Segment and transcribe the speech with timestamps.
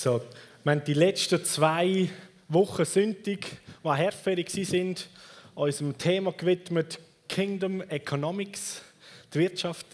[0.00, 0.22] So,
[0.62, 2.08] wir haben die letzten zwei
[2.48, 3.46] Wochen Sündig,
[3.82, 5.08] die Herbstferien sind,
[5.56, 8.80] unserem Thema gewidmet Kingdom Economics,
[9.34, 9.86] die Wirtschaft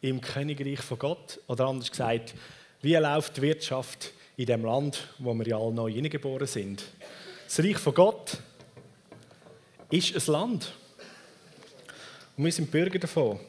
[0.00, 1.40] im Königreich von Gott.
[1.48, 2.34] Oder anders gesagt,
[2.82, 6.84] wie läuft die Wirtschaft in dem Land, wo wir ja alle neu hineingeboren sind.
[7.44, 8.38] Das Reich von Gott
[9.90, 10.72] ist ein Land.
[12.36, 13.40] Und wir sind Bürger davon.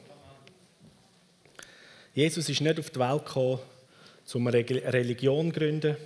[2.16, 3.60] Jesus ist nicht auf die Welt gekommen,
[4.34, 5.98] um eine Religion zu gründen,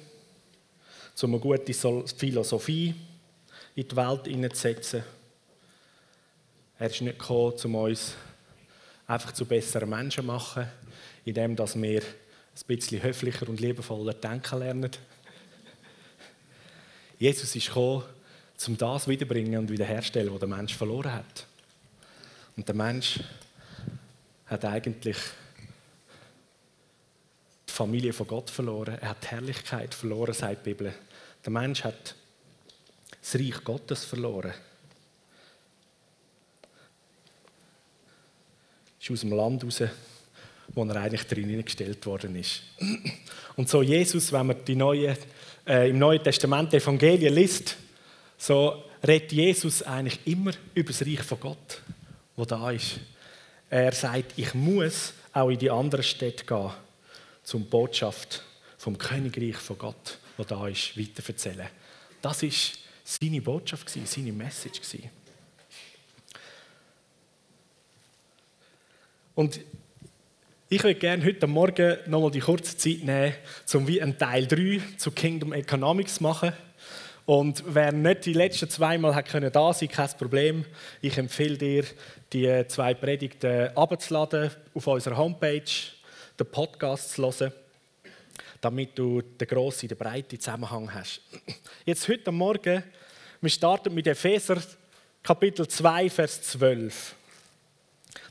[1.22, 2.94] um eine gute Philosophie
[3.76, 5.04] in die Welt hineinzusetzen.
[6.80, 8.14] Er ist nicht gekommen, um uns
[9.08, 10.68] einfach zu besseren Menschen zu machen,
[11.26, 12.02] indem wir ein
[12.68, 14.92] bisschen höflicher und liebevoller denken lernen.
[17.20, 18.04] Jesus ist gekommen,
[18.68, 21.48] um das wiederbringen und wiederherstellen, was der Mensch verloren hat.
[22.56, 23.20] Und der Mensch
[24.46, 25.18] hat eigentlich
[27.78, 30.92] Familie von Gott verloren, er hat die Herrlichkeit verloren, sagt die Bibel.
[31.46, 32.16] Der Mensch hat
[33.22, 34.52] das Reich Gottes verloren.
[39.00, 39.84] Ist aus dem Land raus,
[40.70, 42.64] wo er eigentlich drin gestellt worden ist.
[43.56, 45.16] Und so Jesus, wenn man die neue,
[45.68, 47.78] äh, im Neuen Testament die Evangelien liest,
[48.40, 51.82] so redet Jesus eigentlich immer über das Reich von Gott,
[52.36, 53.00] wo da ist.
[53.70, 56.72] Er sagt, ich muss auch in die anderen Städte gehen
[57.48, 58.44] zum Botschaft
[58.78, 61.70] vom Königreich von Gott, wo da ist, weiterverzählen.
[62.22, 64.82] Das ist seine Botschaft seine Message
[69.34, 69.62] Und
[70.68, 73.34] ich würde gerne heute Morgen nochmal die kurze Zeit nehmen,
[73.74, 76.52] um wie ein Teil 3 zu Kingdom Economics zu machen.
[77.26, 80.66] Und wer nicht die letzten zweimal hat können da sein, kein Problem.
[81.02, 81.86] Ich empfehle dir,
[82.34, 85.64] die zwei Predigten abzuladen auf unserer Homepage
[86.40, 87.52] den Podcast zu hören,
[88.62, 91.22] damit du den grossen, den breiten Zusammenhang hast.
[91.86, 92.84] Jetzt heute Morgen,
[93.42, 94.62] wir starten mit Epheser
[95.24, 97.16] Kapitel 2, Vers 12.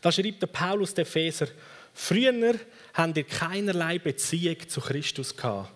[0.01, 1.49] Da schreibt der Paulus der Epheser,
[1.93, 2.55] früher
[2.95, 5.73] habt ihr keinerlei Beziehung zu Christus gehabt.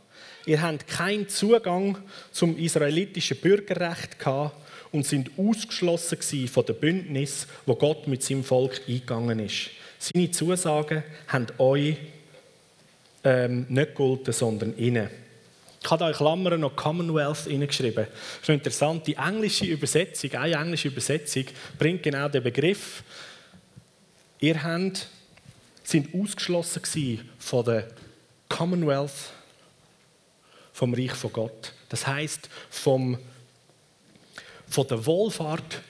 [0.46, 1.98] Ihr habt keinen Zugang
[2.32, 4.56] zum israelitischen Bürgerrecht gehabt
[4.92, 9.70] und sind ausgeschlossen von dem Bündnis, wo Gott mit seinem Volk eingegangen ist.
[9.98, 11.96] Seine Zusagen haben euch
[13.24, 15.10] ähm, nicht gelten, sondern innen.
[15.82, 18.06] Ich habe da in Klammern noch Commonwealth hineingeschrieben.
[18.06, 19.06] Das ist interessant.
[19.06, 21.44] Die englische Übersetzung, eine englische Übersetzung,
[21.78, 23.02] bringt genau den Begriff.
[24.40, 25.08] Ihr habt,
[25.82, 26.82] sind ausgeschlossen
[27.38, 27.88] von der
[28.48, 29.32] Commonwealth,
[30.72, 31.72] vom Reich von Gott.
[31.88, 33.18] Das heißt vom,
[34.68, 35.82] von der Wohlfahrt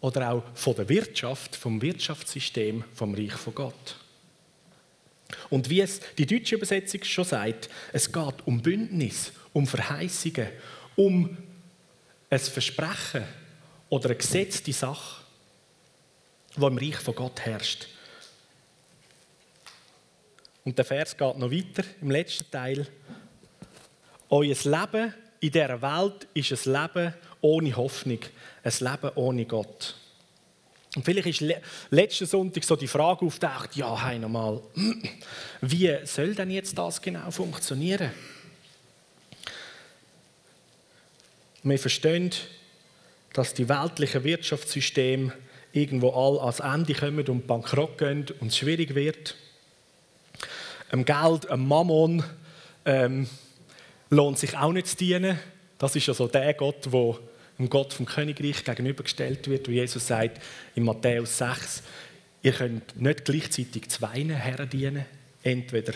[0.00, 3.96] oder auch von der Wirtschaft, vom Wirtschaftssystem vom Reich von Gott.
[5.50, 10.48] Und wie es die deutsche Übersetzung schon sagt, es geht um Bündnis, um Verheißungen,
[10.96, 11.36] um
[12.30, 13.24] ein Versprechen
[13.88, 15.22] oder eine gesetzte Sache,
[16.56, 17.88] die im Reich von Gott herrscht.
[20.64, 22.86] Und der Vers geht noch weiter im letzten Teil.
[24.30, 28.20] Euer Leben in dieser Welt ist ein Leben ohne Hoffnung,
[28.62, 29.96] ein Leben ohne Gott.
[30.94, 31.54] Und vielleicht ist
[31.90, 34.60] letzten Sonntag so die Frage auftaucht, ja, hey, nochmal,
[35.62, 38.10] wie soll denn jetzt das genau funktionieren?
[41.62, 42.30] Wir verstehen,
[43.32, 45.32] dass die weltlichen Wirtschaftssysteme
[45.72, 49.36] irgendwo all ans Ende kommen und bankrott gehen und es schwierig wird.
[50.90, 52.22] Am Geld, am Mammon
[52.84, 53.26] ähm,
[54.10, 55.38] lohnt sich auch nicht zu dienen.
[55.78, 57.18] Das ist ja so der Gott, der
[57.62, 60.40] dem Gott vom Königreich gegenübergestellt wird, wo Jesus sagt
[60.74, 61.82] in Matthäus 6,
[62.42, 65.04] ihr könnt nicht gleichzeitig zwei Herren dienen,
[65.42, 65.92] entweder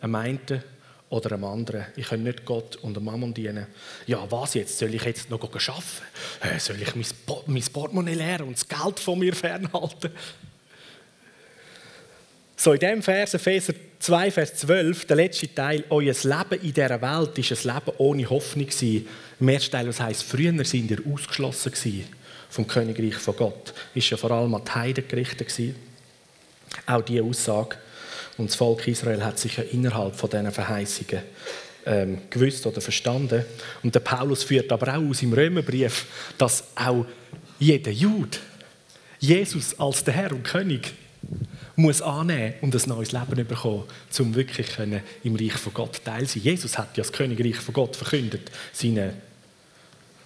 [0.00, 0.62] einem einen
[1.10, 1.86] oder einem anderen.
[1.96, 3.66] Ich kann nicht Gott und dem Mammon dienen.
[4.06, 4.78] Ja, was jetzt?
[4.78, 6.58] Soll ich jetzt noch arbeiten?
[6.58, 6.94] Soll ich
[7.46, 10.10] mein Portemonnaie leeren und das Geld von mir fernhalten?
[12.56, 17.00] So, in diesem Vers, Epheser 2, Vers 12, der letzte Teil, euer Leben in dieser
[17.00, 18.66] Welt war ein Leben ohne Hoffnung.
[19.38, 21.72] Im ersten Teil, das heisst, früher sind ihr ausgeschlossen
[22.50, 23.72] vom Königreich von Gott.
[23.94, 25.76] Ist ja vor allem an die Heiden gerichtet gewesen.
[26.84, 27.76] Auch diese Aussage.
[28.38, 31.22] Und das Volk Israel hat sich ja innerhalb von diesen Verheißungen
[31.86, 33.44] ähm, gewusst oder verstanden.
[33.84, 36.06] Und der Paulus führt aber auch aus im Römerbrief,
[36.36, 37.06] dass auch
[37.60, 38.38] jeder Jude
[39.20, 40.92] Jesus als der Herr und König
[41.76, 43.84] muss annehmen und ein neues Leben bekommen,
[44.18, 44.68] um wirklich
[45.22, 46.42] im Reich von Gott teil sein.
[46.42, 49.14] Jesus hat ja das Königreich von Gott verkündet, seinen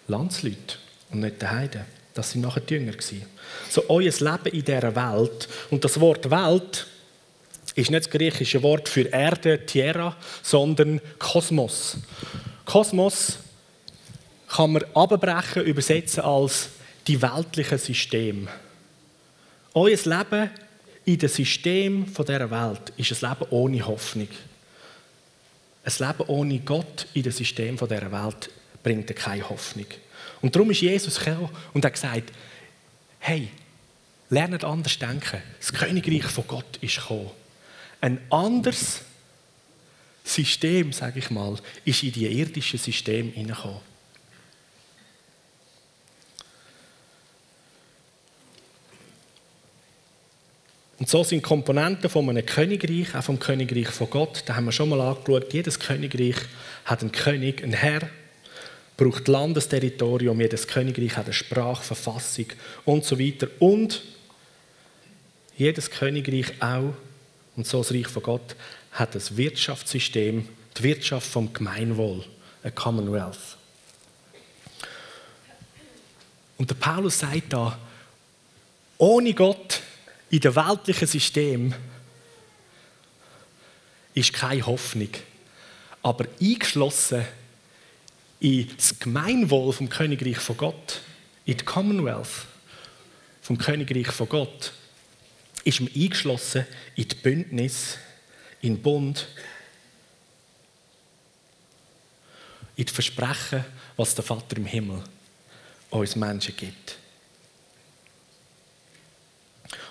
[0.08, 0.78] Landsleuten
[1.10, 1.84] und nicht den Heiden.
[2.14, 3.22] Das sind nachher die Jünger gewesen.
[3.68, 6.86] So euer Leben in dieser Welt und das Wort Welt
[7.74, 11.98] ist nicht das griechische Wort für Erde, Tierra, sondern Kosmos.
[12.64, 13.38] Kosmos
[14.48, 16.70] kann man abbrechen, übersetzen als
[17.06, 18.48] die weltlichen Systeme.
[19.74, 20.50] Euer Leben
[21.06, 24.28] in dem System dieser Welt ist ein Leben ohne Hoffnung.
[25.84, 28.50] Ein Leben ohne Gott in dem System dieser Welt
[28.82, 29.86] bringt keine Hoffnung.
[30.42, 32.32] Und darum ist Jesus gekommen und hat gesagt,
[33.20, 33.48] hey,
[34.30, 35.40] lernt anders denken.
[35.60, 37.30] Das Königreich von Gott ist gekommen.
[38.00, 39.02] Ein anderes
[40.24, 43.80] System, sage ich mal, ist in die irdische System hineingekommen.
[50.98, 54.72] Und so sind Komponenten von einem Königreich, auch vom Königreich von Gott, da haben wir
[54.72, 56.36] schon mal angeschaut, jedes Königreich
[56.86, 58.08] hat einen König, einen Herr,
[58.96, 62.46] braucht Landesterritorium, jedes Königreich hat eine Sprache, Verfassung
[62.86, 63.48] und so weiter.
[63.58, 64.02] Und
[65.56, 66.94] jedes Königreich auch,
[67.56, 68.56] und so das Reich von Gott,
[68.92, 72.24] hat ein Wirtschaftssystem, die Wirtschaft vom Gemeinwohl,
[72.62, 73.58] ein Commonwealth.
[76.56, 77.78] Und der Paulus sagt da,
[78.96, 79.82] ohne Gott
[80.30, 81.74] in dem weltlichen System
[84.14, 85.10] ist keine Hoffnung.
[86.02, 87.24] Aber eingeschlossen
[88.40, 91.00] in das Gemeinwohl vom Königreich von Gott,
[91.44, 92.46] in die Commonwealth
[93.42, 94.72] vom Königreich von Gott,
[95.64, 97.98] ist man eingeschlossen in die Bündnis,
[98.62, 99.28] in den Bund,
[102.76, 103.64] in die Versprechen,
[103.96, 105.02] was der Vater im Himmel
[105.90, 106.98] uns Menschen gibt.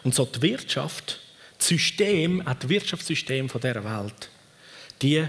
[0.06, 1.20] Und so die Wirtschaft,
[1.58, 4.30] das System, auch das Wirtschaftssystem dieser Welt,
[5.02, 5.26] die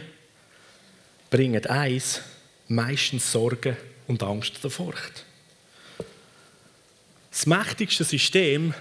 [1.31, 2.21] bringen eins,
[2.69, 5.25] meistens Sorge und Angst oder Furcht.
[7.31, 8.75] Das mächtigste System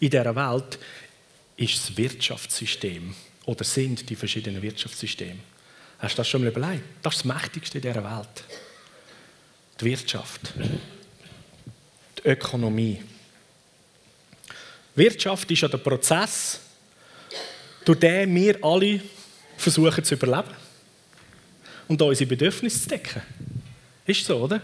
[0.00, 0.80] in dieser Welt
[1.56, 3.14] ist das Wirtschaftssystem
[3.46, 5.38] oder sind die verschiedenen Wirtschaftssysteme.
[6.00, 6.82] Hast du das schon mal überlegt?
[7.02, 8.44] Das ist das Mächtigste in dieser Welt.
[9.80, 10.52] Die Wirtschaft,
[12.18, 13.00] die Ökonomie.
[14.98, 16.60] Wirtschaft ist ja der Prozess,
[17.84, 19.00] durch den wir alle
[19.56, 20.54] versuchen zu überleben
[21.86, 23.22] und unsere Bedürfnisse zu decken.
[24.06, 24.60] Ist so, oder?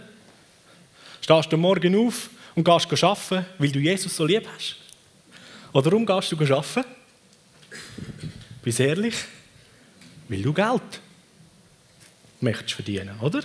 [1.20, 4.76] Stehst du morgen auf und gehst arbeiten, weil du Jesus so lieb hast?
[5.72, 6.84] Oder warum gehst du arbeiten?
[8.62, 9.14] Bist ehrlich?
[10.28, 11.00] Weil du Geld
[12.40, 13.42] möchtest verdienen, oder?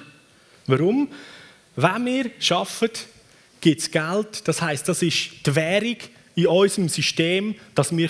[0.67, 1.09] Warum?
[1.75, 2.99] Wenn wir arbeiten,
[3.61, 4.47] gibt es Geld.
[4.47, 5.97] Das heißt, das ist die Währung
[6.41, 8.09] in unserem System, dass wir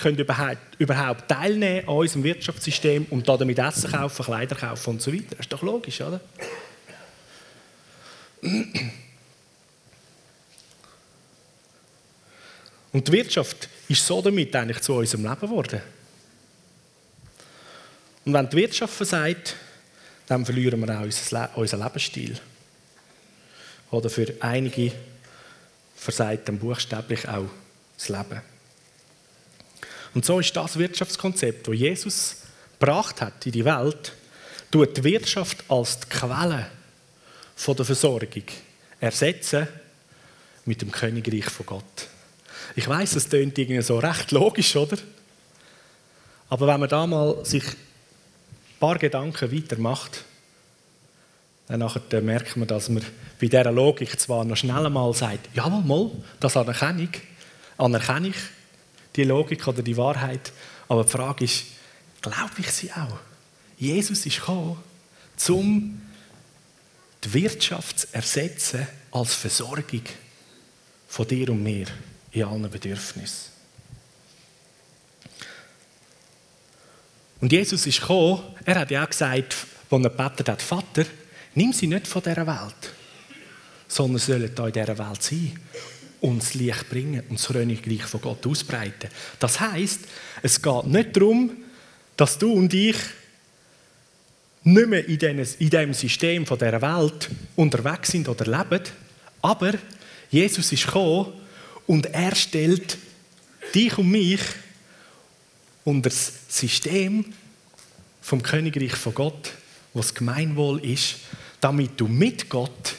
[0.78, 5.30] überhaupt teilnehmen an unserem Wirtschaftssystem und damit Essen kaufen, Kleider kaufen und so weiter.
[5.30, 6.20] Das ist doch logisch, oder?
[12.92, 15.80] Und die Wirtschaft ist so damit eigentlich zu unserem Leben geworden.
[18.24, 19.56] Und wenn die Wirtschaft versagt,
[20.26, 22.38] dann verlieren wir auch unseren Lebensstil.
[23.90, 24.92] Oder für einige
[25.96, 27.48] versagt dann buchstäblich auch
[28.00, 28.40] das Leben.
[30.14, 32.36] Und so ist das Wirtschaftskonzept, das Jesus
[32.78, 34.12] gebracht hat in die Welt,
[34.70, 36.66] tut die Wirtschaft als die Quelle
[37.66, 38.44] der Versorgung
[39.00, 39.68] ersetzen
[40.64, 42.08] mit dem Königreich von Gott.
[42.74, 44.96] Ich weiß, es klingt irgendwie so recht logisch, oder?
[46.48, 50.24] Aber wenn man da mal sich ein paar Gedanken weitermacht,
[51.68, 53.04] dann nachher merkt man, dass man
[53.40, 56.10] bei dieser Logik zwar noch schnell einmal sagt, jawohl, mal,
[56.40, 57.20] das anerkenne ich,
[57.80, 58.36] anerkenne ich
[59.16, 60.52] die Logik oder die Wahrheit,
[60.88, 61.64] aber die Frage ist,
[62.20, 63.18] glaube ich sie auch?
[63.78, 64.76] Jesus ist gekommen,
[65.48, 66.02] um
[67.24, 70.02] die Wirtschaft zu ersetzen als Versorgung
[71.08, 71.86] von dir und mir
[72.32, 73.50] in allen Bedürfnissen.
[77.40, 79.56] Und Jesus ist gekommen, er hat ja auch gesagt,
[79.90, 81.06] als er gebetet hat, Vater,
[81.54, 82.92] nimm sie nicht von dieser Welt,
[83.88, 85.58] sondern sollen da in dieser Welt sein
[86.20, 89.10] und das Licht bringen und das Königreich von Gott ausbreiten.
[89.38, 90.00] Das heißt,
[90.42, 91.50] es geht nicht darum,
[92.16, 92.96] dass du und ich
[94.62, 95.18] nicht mehr in
[95.58, 98.82] diesem System von dieser Welt unterwegs sind oder leben,
[99.40, 99.72] aber
[100.30, 101.32] Jesus ist gekommen,
[101.86, 102.98] und er stellt
[103.74, 104.40] dich und mich
[105.84, 107.24] unter das System
[108.20, 109.50] vom Königreich von Gott,
[109.92, 111.16] was Gemeinwohl ist,
[111.60, 112.94] damit du mit Gott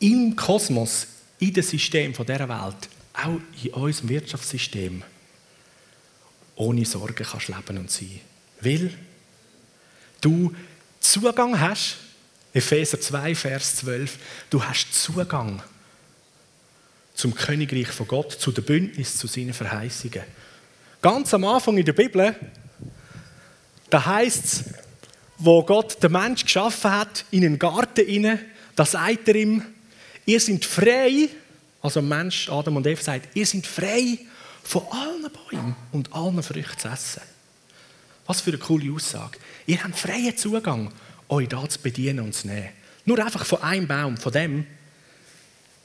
[0.00, 1.06] im Kosmos,
[1.42, 5.02] in dem System dieser Welt, auch in unserem Wirtschaftssystem,
[6.54, 8.20] ohne Sorgen kannst leben und sein.
[8.60, 8.94] Weil
[10.20, 10.54] du
[11.00, 11.96] Zugang hast,
[12.54, 14.18] Epheser 2, Vers 12,
[14.50, 15.60] du hast Zugang
[17.14, 20.22] zum Königreich von Gott, zu der Bündnis, zu seinen Verheißungen.
[21.00, 22.36] Ganz am Anfang in der Bibel,
[23.90, 24.64] da heißt es,
[25.38, 28.38] wo Gott den Mensch geschaffen hat, in einen Garten
[28.76, 29.71] da sagt er ihm,
[30.26, 31.28] ihr seid frei,
[31.80, 34.18] also Mensch, Adam und Eva sagt, ihr seid frei
[34.62, 37.22] von allen Bäumen und allen Früchten zu essen.
[38.26, 39.38] Was für eine coole Aussage.
[39.66, 40.92] Ihr habt freien Zugang,
[41.28, 42.68] euch da zu bedienen und zu nehmen.
[43.04, 44.66] Nur einfach von einem Baum, von dem,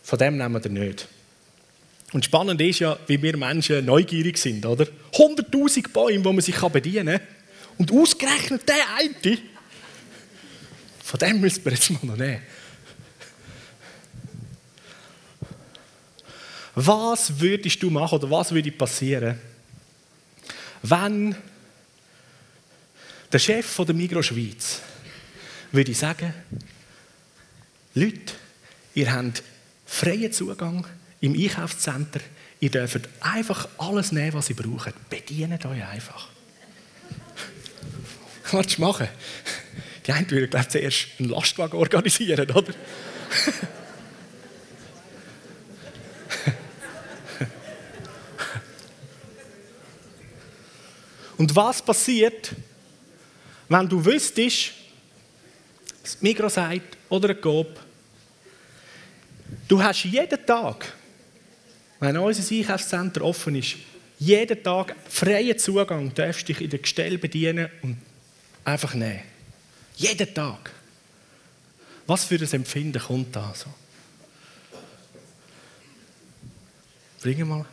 [0.04, 1.08] von dem nehmen wir nicht.
[2.14, 4.88] Und spannend ist ja, wie wir Menschen neugierig sind, oder?
[5.14, 7.28] 100.000 Bäume, wo man sich bedienen kann.
[7.78, 9.38] Und ausgerechnet der eine,
[11.04, 12.42] von dem müssen wir jetzt mal noch nehmen.
[16.80, 19.40] Was würdest du machen oder was würde passieren,
[20.84, 21.36] wenn
[23.32, 24.82] der Chef von der Migros Schweiz
[25.72, 26.32] würde sagen,
[27.96, 28.34] Leute,
[28.94, 29.42] ihr habt
[29.88, 30.86] freien Zugang
[31.20, 32.22] im Einkaufszentrum,
[32.60, 34.94] ihr dürft einfach alles nehmen, was ihr braucht.
[35.10, 36.30] Bedient euch einfach.
[38.52, 39.08] Was machen?
[40.06, 42.72] Die einen würden, glaube ich, zuerst einen Lastwagen organisieren, oder?
[51.38, 52.56] Und was passiert,
[53.70, 54.72] wenn du wüsstest,
[56.02, 57.80] das Migros sagt oder ein Coop,
[59.68, 60.94] du hast jeden Tag,
[62.00, 63.76] wenn unser Einkaufszentrum offen ist,
[64.20, 67.98] jeden Tag freien Zugang, darfst dich in der Gestell bedienen und
[68.64, 69.22] einfach nehmen.
[69.96, 70.72] Jeden Tag.
[72.08, 73.70] Was für ein Empfinden kommt da so?
[77.22, 77.66] Bring mal.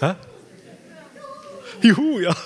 [0.00, 0.14] Hä?
[1.82, 2.36] Juhu, ja.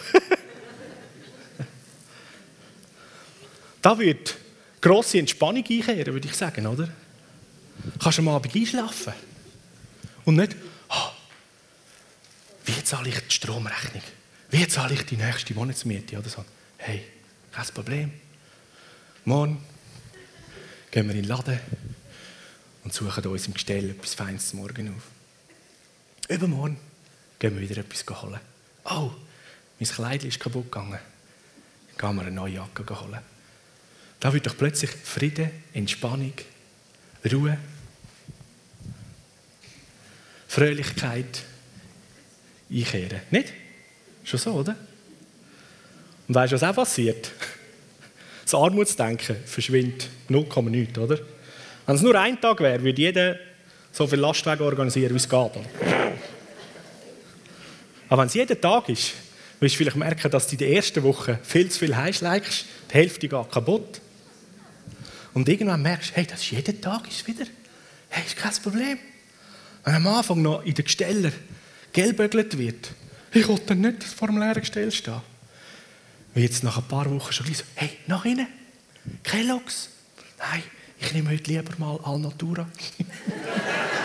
[3.82, 4.36] da wird
[4.80, 6.88] grosse Entspannung einkehren, würde ich sagen, oder?
[7.98, 9.12] Kannst du am Abend einschlafen.
[10.24, 10.56] Und nicht,
[10.88, 11.10] oh,
[12.64, 14.02] wie zahle ich die Stromrechnung?
[14.50, 16.18] Wie zahle ich die nächste Monatsmiete?
[16.18, 16.44] Oder so.
[16.78, 17.02] Hey,
[17.52, 18.12] kein Problem.
[19.24, 19.62] Morgen
[20.90, 21.58] gehen wir in den Laden
[22.84, 25.02] und suchen uns im Gestell etwas Feines zum Morgen auf.
[26.28, 26.78] Übermorgen
[27.38, 28.40] gehen wir wieder etwas holen.
[28.84, 29.10] Oh,
[29.84, 30.98] mein Kleid ist kaputt gegangen.
[31.96, 33.18] Dann gehen wir eine neue Jacke holen.
[34.18, 36.32] Da wird doch plötzlich Frieden, Entspannung,
[37.30, 37.58] Ruhe,
[40.48, 41.42] Fröhlichkeit
[42.70, 43.20] einkehren.
[43.30, 43.52] Nicht?
[44.24, 44.74] Schon so, oder?
[46.28, 47.30] Und weißt du, was auch passiert?
[48.44, 51.18] Das Armutsdenken verschwindet 0,9, oder?
[51.86, 53.38] Wenn es nur ein Tag wäre, würde jeder
[53.90, 55.50] so viel Lastwagen organisieren, wie es geht.
[58.10, 59.14] Aber wenn es jeden Tag ist,
[59.60, 62.94] wirst du vielleicht merken, dass du in der ersten Woche viel zu viel heimschlägst, die
[62.94, 64.00] Hälfte geht kaputt.
[65.32, 67.46] Und irgendwann merkst du, hey, das ist jeden Tag ist wieder.
[68.08, 68.98] Hey, ist kein Problem.
[69.84, 71.32] Wenn am Anfang noch in den Gesteller
[71.92, 72.90] gelbögelt wird,
[73.32, 75.20] ich dann nicht vor dem leeren Gestell stehen.
[76.34, 78.46] Wie jetzt nach ein paar Wochen schon so, hey, nach innen,
[79.22, 79.88] Kellogg's.
[80.38, 80.62] Nein,
[81.00, 82.68] ich nehme heute lieber mal Alnatura.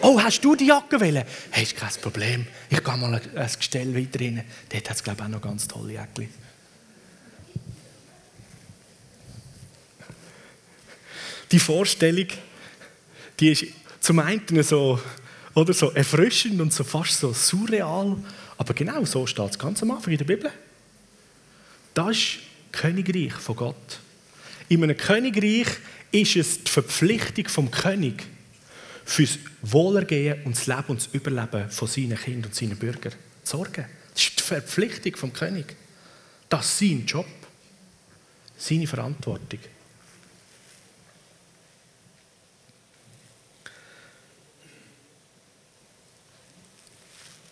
[0.00, 1.24] Oh, hast du die Jacke wollen?
[1.50, 2.46] Hey, ist kein Problem.
[2.68, 4.44] Ich gehe mal ein Gestell weiter rein.
[4.68, 6.28] Dort hat es, glaube ich, auch noch ganz tolle Jäckchen.
[11.50, 12.26] Die Vorstellung,
[13.40, 13.64] die ist
[14.00, 15.00] zum einen so,
[15.54, 18.16] oder so erfrischend und so fast so surreal.
[18.58, 20.50] Aber genau so steht es ganz am Anfang in der Bibel.
[21.94, 22.38] Das ist
[22.72, 24.00] Königreich von Gott.
[24.68, 25.68] In einem Königreich
[26.12, 28.26] ist es die Verpflichtung vom König,
[29.08, 33.56] fürs Wohlergehen und das Leben und das Überleben von seinen Kindern und seinen Bürgern zu
[33.56, 33.86] sorgen.
[34.12, 35.76] Das ist die Verpflichtung vom König.
[36.50, 37.26] Das ist sein Job,
[38.58, 39.60] seine Verantwortung.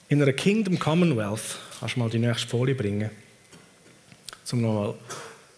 [0.09, 3.11] In einer Kingdom Commonwealth, kannst du mal die nächste Folie bringen,
[4.53, 4.95] um nochmal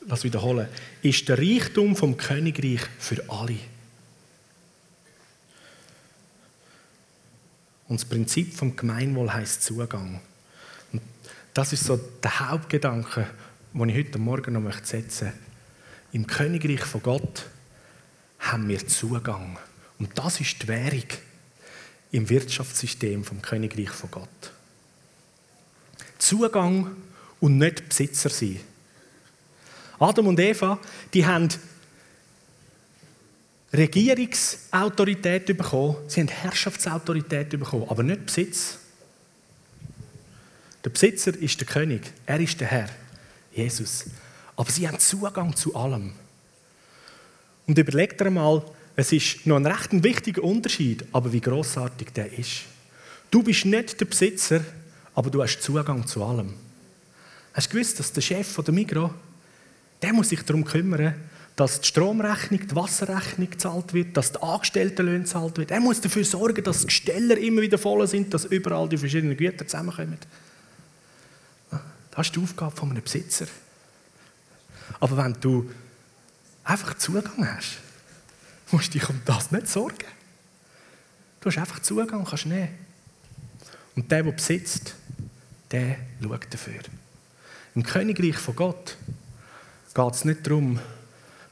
[0.07, 0.69] das wiederholen,
[1.02, 3.59] ist der Reichtum vom Königreich für alle.
[7.88, 10.21] Und das Prinzip vom Gemeinwohl heißt Zugang.
[10.92, 11.02] Und
[11.54, 13.26] das ist so der Hauptgedanke,
[13.73, 15.49] den ich heute Morgen noch setzen möchte.
[16.12, 17.47] Im Königreich von Gott
[18.38, 19.59] haben wir Zugang.
[19.99, 21.04] Und das ist die Währung
[22.12, 24.52] im Wirtschaftssystem vom Königreich von Gott.
[26.18, 26.97] Zugang
[27.40, 28.61] und nicht Besitzer sein.
[29.99, 30.78] Adam und Eva,
[31.12, 31.49] die haben
[33.72, 38.78] Regierungsautorität bekommen, sie haben Herrschaftsautorität bekommen, aber nicht Besitz.
[40.84, 42.88] Der Besitzer ist der König, er ist der Herr,
[43.52, 44.06] Jesus.
[44.56, 46.12] Aber sie haben Zugang zu allem.
[47.66, 48.62] Und überlegt einmal,
[48.96, 52.62] es ist noch ein recht wichtiger Unterschied, aber wie großartig der ist.
[53.30, 54.64] Du bist nicht der Besitzer,
[55.14, 56.54] aber du hast Zugang zu allem.
[57.52, 59.12] Hast du gewusst, dass der Chef von der Migro,
[60.00, 61.14] der muss sich darum kümmern,
[61.58, 65.72] dass die Stromrechnung, die Wasserrechnung gezahlt wird, dass die Angestelltenlöhne gezahlt wird.
[65.72, 69.36] Er muss dafür sorgen, dass die Gesteller immer wieder voll sind, dass überall die verschiedenen
[69.36, 70.18] Güter zusammenkommen.
[72.12, 73.46] Das ist die Aufgabe von einem Besitzer.
[75.00, 75.68] Aber wenn du
[76.62, 77.78] einfach Zugang hast,
[78.70, 80.06] musst du dich um das nicht sorgen.
[81.40, 82.68] Du hast einfach Zugang, kannst nehmen.
[83.96, 84.94] Und der, der besitzt,
[85.72, 86.82] der schaut dafür.
[87.74, 88.96] Im Königreich von Gott
[89.92, 90.78] geht es nicht darum,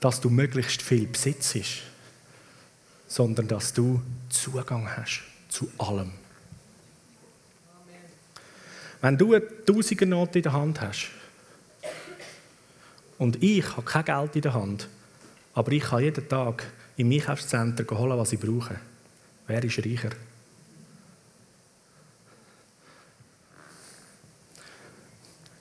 [0.00, 1.56] dass du möglichst viel besitzt,
[3.08, 6.12] sondern dass du Zugang hast zu allem.
[9.00, 11.08] Wenn du eine Tausigernote in der Hand hast
[13.18, 14.88] und ich habe kein Geld in der Hand,
[15.54, 18.80] aber ich kann jeden Tag im Einkaufszentrum holen, was ich brauche,
[19.46, 20.10] wer ist reicher?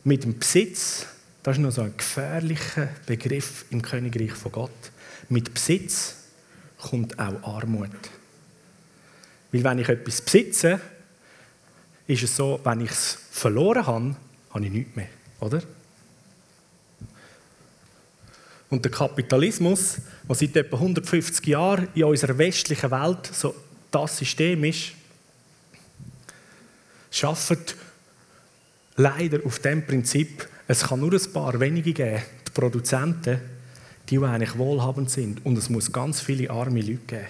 [0.04, 1.08] Mit dem Besitz
[1.46, 4.72] das ist noch so ein gefährlicher Begriff im Königreich von Gott.
[5.30, 6.16] Mit Besitz
[6.80, 7.92] kommt auch Armut.
[9.52, 10.82] Weil wenn ich etwas besitze,
[12.08, 14.16] ist es so, wenn ich es verloren habe,
[14.50, 15.10] habe ich nichts mehr,
[15.40, 15.62] oder?
[18.72, 19.98] Und der Kapitalismus,
[20.28, 23.54] der seit etwa 150 Jahren in unserer westlichen Welt so
[23.92, 24.94] das System ist,
[27.12, 27.76] schafft
[28.96, 33.40] leider auf dem Prinzip, es kann nur ein paar wenige geben, die Produzenten,
[34.10, 35.46] die eigentlich wohlhabend sind.
[35.46, 37.26] Und es muss ganz viele arme Leute geben.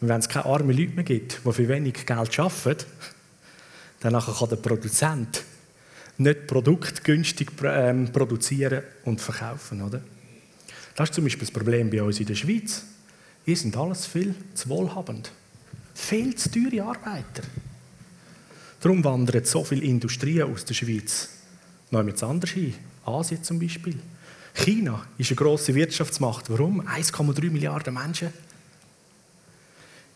[0.00, 2.84] Und wenn es keine armen Leute mehr gibt, die für wenig Geld arbeiten,
[4.00, 5.42] dann kann der Produzent
[6.18, 9.82] nicht Produkt günstig ähm, produzieren und verkaufen.
[9.82, 10.00] Oder?
[10.94, 12.82] Das ist zum Beispiel das Problem bei uns in der Schweiz.
[13.44, 15.30] Wir sind alles viel zu wohlhabend.
[15.94, 17.42] Viel zu teure Arbeiter.
[18.80, 21.35] Darum wandern so viele Industrien aus der Schweiz
[21.90, 22.74] noch jemand anders hin.
[23.04, 23.98] Asien zum Beispiel.
[24.54, 26.50] China ist eine grosse Wirtschaftsmacht.
[26.50, 26.80] Warum?
[26.80, 28.32] 1,3 Milliarden Menschen.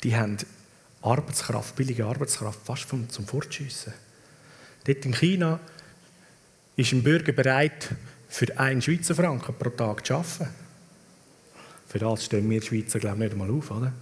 [0.03, 0.39] Die haben
[1.03, 3.93] Arbeitskraft, billige Arbeitskraft, fast zum Fortschiessen.
[4.85, 5.61] Dort in China
[6.77, 7.91] ist ein Bürger bereit,
[8.29, 10.49] für einen Schweizer Franken pro Tag zu arbeiten.
[11.89, 13.93] Für das stehen wir Schweizer, glaube ich, nicht einmal auf, oder?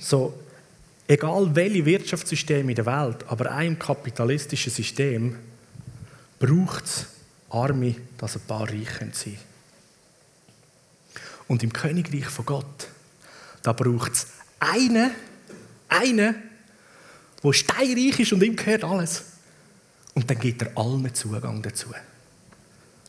[0.00, 0.34] So,
[1.06, 5.36] egal welche Wirtschaftssysteme in der Welt, aber ein kapitalistisches System
[6.38, 7.06] braucht es
[7.50, 9.38] Arme, dass ein paar reich sein können.
[11.48, 12.88] Und im Königreich von Gott,
[13.62, 14.26] da braucht es
[14.60, 15.10] einen,
[15.88, 16.34] einen,
[17.42, 19.24] der steinreich ist und ihm gehört alles.
[20.14, 21.88] Und dann gibt er allen Zugang dazu.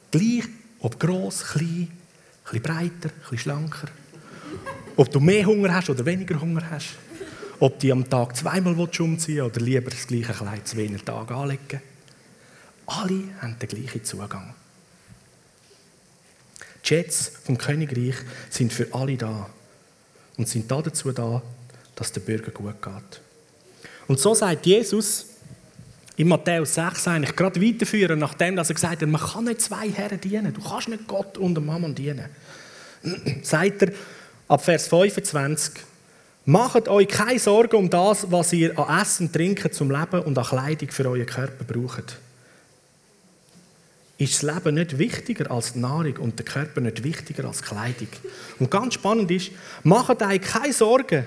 [0.10, 0.44] Gleich,
[0.80, 1.98] ob gross, klein, ein
[2.44, 3.88] bisschen breiter, ein bisschen schlanker.
[4.96, 6.96] Ob du mehr Hunger hast oder weniger Hunger hast.
[7.60, 11.82] Ob du am Tag zweimal umziehen oder lieber das gleiche Kleid zu wenig Tag anlegen.
[12.88, 14.54] Alle haben den gleichen Zugang.
[16.84, 18.16] Die Jets vom Königreich
[18.50, 19.50] sind für alle da
[20.38, 21.42] und sind dazu da,
[21.96, 23.22] dass der Bürger gut geht.
[24.08, 25.28] Und so sagt Jesus
[26.18, 30.20] in Matthäus 6 eigentlich gerade weiterführen, nachdem er gesagt hat, man kann nicht zwei Herren
[30.20, 30.54] dienen.
[30.54, 32.26] Du kannst nicht Gott und dem Mammon dienen.
[33.44, 33.94] sagt er,
[34.52, 35.82] ab Vers 25.
[36.44, 40.44] Macht euch keine Sorgen um das, was ihr an Essen, Trinken zum Leben und an
[40.44, 42.18] Kleidung für euren Körper braucht.
[44.18, 48.10] Ist das Leben nicht wichtiger als die Nahrung und der Körper nicht wichtiger als Kleidung?
[48.60, 49.52] Und ganz spannend ist,
[49.84, 51.26] macht euch keine Sorgen,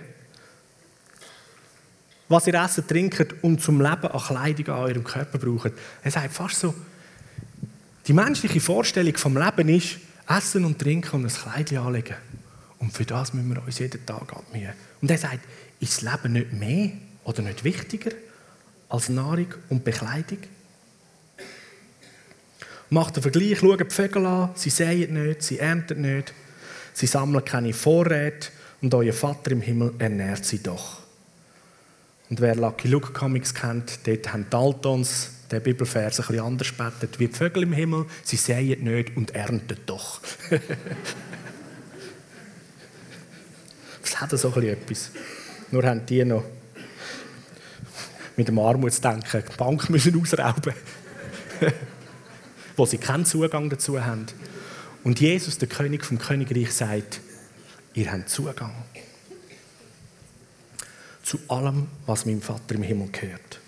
[2.28, 5.72] was ihr essen, trinkt und zum Leben an Kleidung an eurem Körper braucht.
[6.02, 6.74] Er sagt fast so,
[8.06, 9.96] die menschliche Vorstellung vom Leben ist,
[10.28, 12.16] essen und trinken und ein Kleid anlegen.
[12.84, 14.74] Und für das müssen wir uns jeden Tag abmühen.
[15.00, 15.40] Und er sagt,
[15.80, 16.90] ist das Leben nicht mehr
[17.24, 18.10] oder nicht wichtiger
[18.90, 20.40] als Nahrung und Bekleidung?
[22.90, 26.34] Macht den Vergleich, schaut die Vögel an, sie säen nicht, sie ernten nicht,
[26.92, 28.48] sie sammeln keine Vorräte
[28.82, 30.98] und euer Vater im Himmel ernährt sie doch.
[32.28, 37.18] Und wer Lucky Luke Comics kennt, dort haben Daltons der Bibelvers ein bisschen anders betet,
[37.18, 40.20] wie die Vögel im Himmel, sie säen nicht und ernten doch.
[44.14, 45.10] Das hat so etwas.
[45.72, 46.44] Nur haben die noch
[48.36, 50.72] mit dem Armutsdenken die Bank müssen ausrauben
[52.76, 54.26] wo sie keinen Zugang dazu haben.
[55.02, 57.20] Und Jesus, der König vom Königreich, sagt,
[57.94, 58.72] ihr habt Zugang
[61.24, 63.60] zu allem, was meinem Vater im Himmel gehört.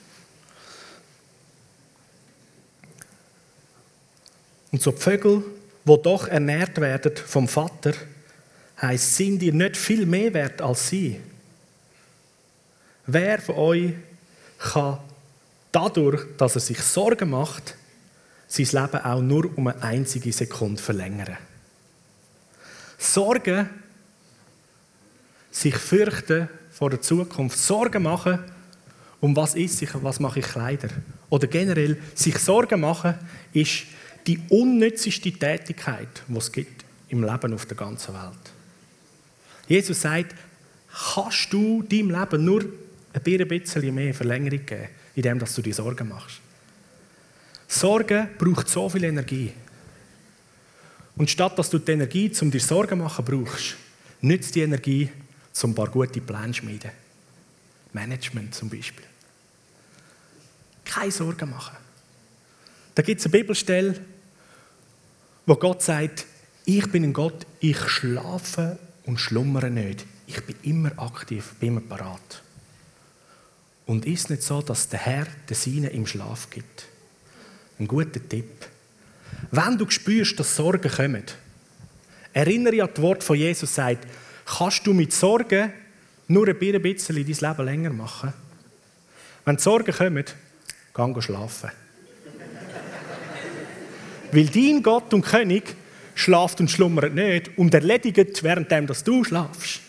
[4.70, 5.42] Und so die Vögel,
[5.84, 7.94] die doch ernährt werden vom Vater,
[8.80, 11.20] heißt, sind ihr nicht viel mehr wert als sie?
[13.06, 13.92] Wer von euch
[14.58, 14.98] kann
[15.72, 17.76] dadurch, dass er sich Sorgen macht,
[18.48, 21.36] sein Leben auch nur um eine einzige Sekunde verlängern?
[22.98, 23.68] Sorgen,
[25.50, 28.38] sich fürchten vor der Zukunft, Sorgen machen,
[29.20, 30.88] um was ist ich, was mache ich Kleider?
[31.30, 33.14] Oder generell, sich Sorgen machen,
[33.52, 33.84] ist
[34.26, 38.55] die unnützeste Tätigkeit, die es gibt im Leben auf der ganzen Welt.
[39.68, 40.34] Jesus sagt,
[41.14, 42.64] kannst du deinem Leben nur
[43.12, 46.40] ein bisschen mehr Verlängerung geben, indem du dir Sorgen machst.
[47.66, 49.52] Sorgen braucht so viel Energie.
[51.16, 53.76] Und statt dass du die Energie, um dir Sorgen zu machen, brauchst,
[54.20, 55.10] nützt die Energie,
[55.62, 56.90] um ein paar gute Pläne zu schmieden.
[57.92, 59.04] Management zum Beispiel.
[60.84, 61.76] Keine Sorgen machen.
[62.94, 64.00] Da gibt es eine Bibelstelle,
[65.46, 66.26] wo Gott sagt,
[66.64, 70.04] ich bin ein Gott, ich schlafe und schlummere nicht.
[70.26, 72.42] Ich bin immer aktiv, bin immer parat.
[73.86, 76.86] Und ist nicht so, dass der Herr den Seinen im Schlaf gibt?
[77.78, 78.66] Ein guter Tipp.
[79.52, 81.22] Wenn du spürst, dass Sorgen kommen,
[82.32, 84.06] erinnere an das Wort von Jesus, sagt,
[84.44, 85.72] kannst du mit Sorgen
[86.26, 88.32] nur ein bisschen dein Leben länger machen?
[89.44, 90.24] Wenn Sorgen kommen,
[90.94, 91.70] geh schlafen.
[94.32, 95.76] Weil dein Gott und König
[96.16, 98.72] schlaft und schlummert nicht und erledigt, während
[99.06, 99.80] du schlafst.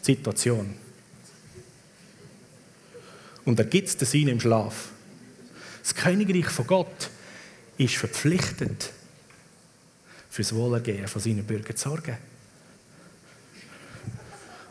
[0.00, 0.74] Die Situation.
[3.44, 4.88] Und er gibt es den Sinn im Schlaf.
[5.82, 7.10] Das Königreich von Gott
[7.76, 8.90] ist verpflichtet,
[10.30, 12.16] für das Wohlergehen von seinen Bürgern zu sorgen.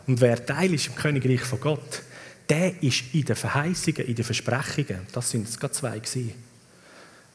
[0.06, 2.02] Und wer Teil ist im Königreich von Gott,
[2.48, 6.34] der ist in den Verheißungen, in den Versprechungen, das sind es gerade zwei gewesen.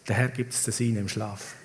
[0.07, 1.55] Der Herr gibt es den Sinn im Schlaf.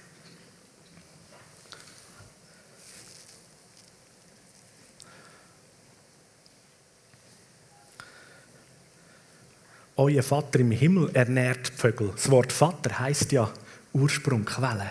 [10.02, 12.10] Euer Vater im Himmel ernährt die Vögel.
[12.10, 13.48] Das Wort Vater heißt ja
[13.92, 14.90] Ursprung, Quelle.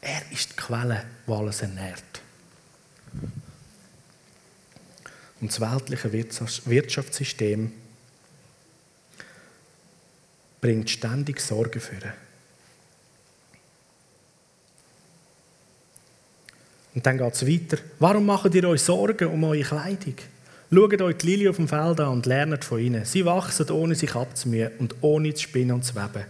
[0.00, 2.22] Er ist die Quelle, die alles ernährt.
[5.40, 7.72] Und das weltliche Wirtschaftssystem
[10.60, 12.12] bringt ständig Sorge für ihn.
[16.94, 17.82] Und dann geht es weiter.
[17.98, 20.14] Warum macht ihr euch Sorgen um eure Kleidung?
[20.70, 23.04] Schaut euch die Lilie auf dem Feld an und lernt von ihnen.
[23.06, 26.26] Sie wachsen, ohne sich abzumühen und ohne zu spinnen und zu weben.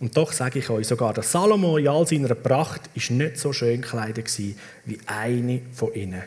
[0.00, 3.52] Und doch sage ich euch, sogar der Salomo in all seiner Pracht ist nicht so
[3.52, 6.22] schön gekleidet wie eine von ihnen.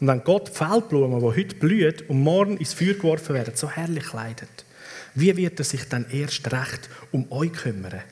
[0.00, 3.70] Und wenn Gott die Feldblumen, die heute blühen und morgen ins Feuer geworfen werden, so
[3.70, 4.66] herrlich kleidet,
[5.14, 8.02] wie wird er sich dann erst recht um euch kümmern,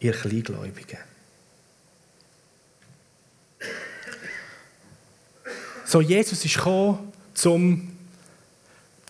[0.00, 0.98] ihr Kleingläubigen?
[5.88, 7.12] So, Jesus ist gekommen,
[7.44, 7.96] um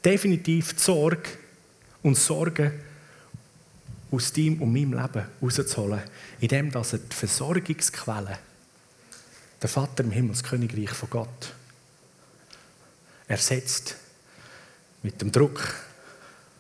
[0.05, 1.31] definitiv die Sorge
[2.03, 2.71] und Sorgen
[4.11, 6.03] aus deinem und meinem Leben rauszuholen,
[6.39, 8.39] indem er die Versorgungsquelle,
[9.63, 11.55] der Vater im Himmel, das Königreich von Gott,
[13.27, 13.97] ersetzt
[15.03, 15.75] mit dem Druck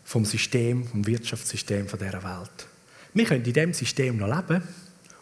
[0.03, 2.67] vom System, vom Wirtschaftssystem dieser Welt.
[3.13, 4.67] Wir können in diesem System noch leben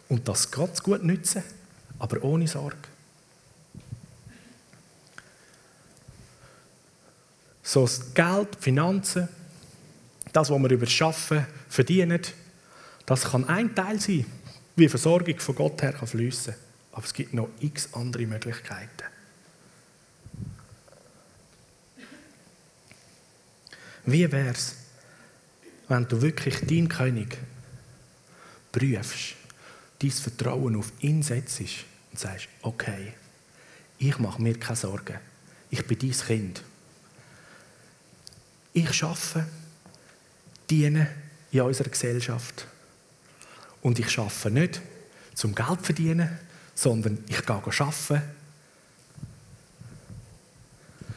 [0.07, 1.43] und das ganz gut nützen,
[1.99, 2.94] aber ohne Sorge.
[7.67, 9.27] So das Geld, die Finanzen,
[10.31, 12.21] das, was wir über das Schaffen verdienen,
[13.07, 14.25] das kann ein Teil sein,
[14.75, 16.53] wie Versorgung von Gott her kann fließen.
[16.91, 19.03] Aber es gibt noch x andere Möglichkeiten.
[24.05, 24.75] Wie wäre es,
[25.87, 27.35] wenn du wirklich deinen König
[28.71, 29.33] prüfst,
[29.99, 33.13] dein Vertrauen auf ihn setzt und sagst, okay,
[33.97, 35.17] ich mache mir keine Sorgen,
[35.71, 36.63] ich bin dein Kind
[38.75, 39.47] ich arbeite,
[40.69, 41.07] diene
[41.51, 42.67] in unserer Gesellschaft.
[43.81, 44.81] Und ich arbeite nicht
[45.33, 46.37] zum Geld zu verdienen,
[46.75, 48.21] sondern ich gehe arbeiten,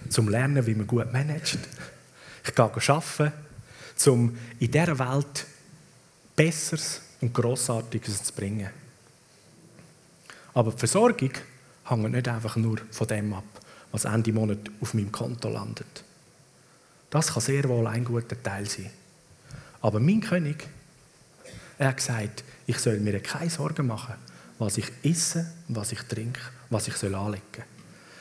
[0.09, 1.59] zum Lernen, wie man gut managt.
[2.45, 3.33] Ich gehe arbeiten,
[4.07, 5.47] um in dieser Welt
[6.37, 8.71] Besseres und Grossartiges zu bringen.
[10.55, 11.33] Aber die Versorgung
[11.85, 13.45] hängt nicht einfach nur von dem ab,
[13.91, 16.05] was Ende Monat auf meinem Konto landet.
[17.11, 18.91] Das kann sehr wohl ein guter Teil sein.
[19.81, 20.69] Aber mein König,
[21.79, 24.15] er hat gesagt, ich soll mir keine Sorgen machen,
[24.59, 26.41] was ich esse, was ich trinke,
[26.71, 27.65] was ich soll anlegen soll.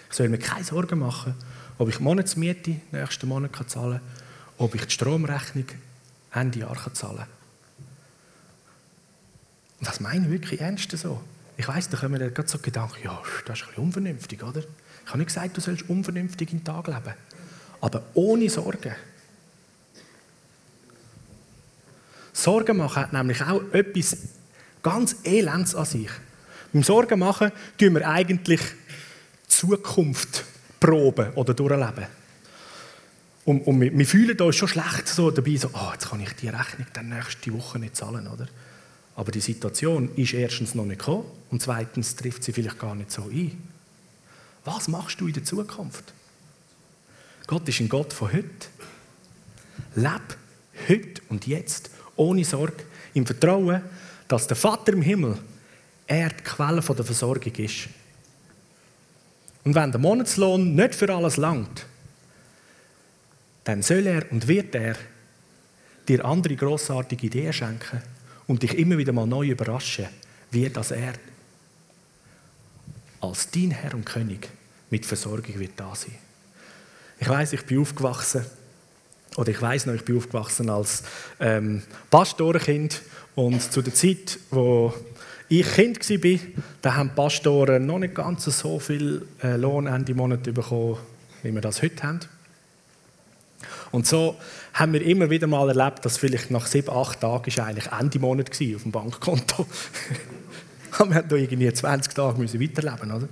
[0.09, 1.35] Ich soll mir keine Sorgen machen,
[1.77, 4.07] ob ich Monatsmiete nächsten Monat zahlen kann,
[4.57, 5.65] ob ich die Stromrechnung
[6.31, 7.27] Ende Jahr zahlen kann.
[9.81, 11.21] Das meine ich wirklich ernst so.
[11.57, 14.59] ich weiss, da kommen mir gerade so Gedanken, ja, das ist ein bisschen unvernünftig, oder?
[14.59, 17.13] Ich habe nicht gesagt, du sollst unvernünftig in den Tag leben.
[17.81, 18.95] Aber ohne Sorgen.
[22.33, 24.17] Sorgen machen hat nämlich auch etwas
[24.83, 26.09] ganz Elends an sich.
[26.71, 28.61] Beim Sorgen machen tun wir eigentlich
[29.47, 30.43] Zukunft
[30.79, 32.07] proben oder durchleben.
[33.45, 36.33] Und, und wir, wir, fühlen uns schon schlecht so dabei, so, oh, jetzt kann ich
[36.33, 38.47] die Rechnung dann nächste Woche nicht zahlen, oder?
[39.15, 43.11] Aber die Situation ist erstens noch nicht gekommen und zweitens trifft sie vielleicht gar nicht
[43.11, 43.57] so ein.
[44.65, 46.13] Was machst du in der Zukunft?
[47.47, 48.67] Gott ist ein Gott von heute.
[49.95, 50.37] Leb
[50.89, 52.83] heute und jetzt ohne Sorge,
[53.13, 53.81] im Vertrauen,
[54.27, 55.37] dass der Vater im Himmel
[56.05, 57.89] er die Quelle der Versorgung ist.
[59.63, 61.85] Und wenn der Monatslohn nicht für alles langt,
[63.63, 64.95] dann soll er und wird er
[66.07, 68.01] dir andere grossartige Ideen schenken
[68.47, 70.07] und dich immer wieder mal neu überraschen,
[70.51, 71.13] wie das er
[73.19, 74.49] als dein Herr und König
[74.89, 76.26] mit Versorgung wird da sein.
[77.19, 78.45] Ich weiß, ich bin aufgewachsen
[79.35, 81.03] oder ich weiß noch, ich bin aufgewachsen als
[81.39, 83.01] ähm, Pastorenkind
[83.35, 84.93] und zu der Zeit, wo
[85.49, 86.39] ich Kind war,
[86.81, 90.97] da haben Pastoren noch nicht ganz so viel äh, Lohn Ende Monat bekommen,
[91.41, 92.19] wie wir das heute haben.
[93.91, 94.35] Und so
[94.73, 98.19] haben wir immer wieder mal erlebt, dass vielleicht nach sieben, acht Tagen ist eigentlich Ende
[98.19, 99.65] Monat war auf dem Bankkonto.
[100.97, 103.29] wir mussten irgendwie 20 Tage müssen weiterleben, oder?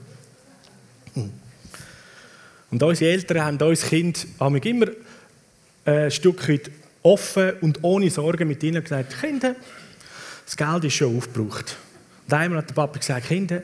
[1.15, 1.44] Hm.
[2.71, 4.87] Und unsere Eltern haben uns Kind immer
[5.85, 6.71] ein Stück weit
[7.03, 9.55] offen und ohne Sorgen mit ihnen gesagt, Kinder,
[10.45, 11.77] das Geld ist schon aufgebraucht.
[12.27, 13.61] Und einmal hat der Papa gesagt, Kinder,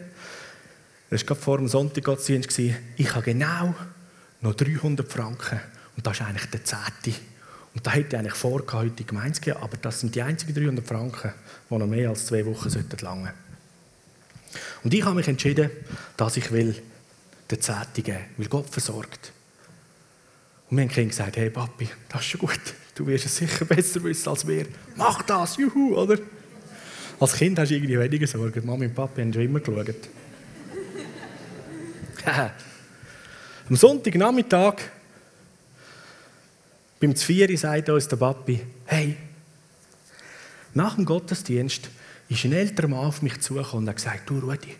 [1.09, 3.73] das war gerade vor dem Sonntaggottesdienst, ich habe genau
[4.41, 5.59] noch 300 Franken
[5.97, 7.19] und das ist eigentlich der Zehnte.
[7.73, 10.21] Und da hätte ich eigentlich vor, heute die Gemeinde zu gehen, aber das sind die
[10.21, 11.31] einzigen 300 Franken,
[11.69, 13.33] die noch mehr als zwei Wochen sollten lange.
[14.83, 15.69] Und ich habe mich entschieden,
[16.17, 16.75] dass ich will
[17.59, 19.31] Zehnte geben, weil Gott versorgt.
[20.69, 22.59] Und haben Kind gesagt, hey Papi, das ist schon gut,
[22.95, 24.65] du wirst es sicher besser wissen als wir.
[24.95, 26.17] Mach das, juhu, oder?
[27.19, 28.65] Als Kind hast du irgendwie weniger Sorgen.
[28.65, 30.09] Mami und Papi haben schon immer geschaut.
[33.69, 34.75] Am Sonntagnachmittag
[36.99, 39.17] beim Zvieri sagt uns der Papi, hey,
[40.73, 41.89] nach dem Gottesdienst
[42.29, 44.75] ist ein älterer Mann auf mich zugekommen und hat gesagt, du Rudi,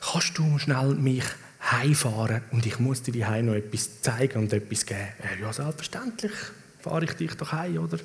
[0.00, 1.24] kannst du schnell mich
[1.72, 5.08] heimfahren und ich muss dir heim noch etwas zeigen und etwas geben.
[5.40, 6.32] Ja, selbstverständlich
[6.80, 7.98] fahre ich dich doch heim, oder?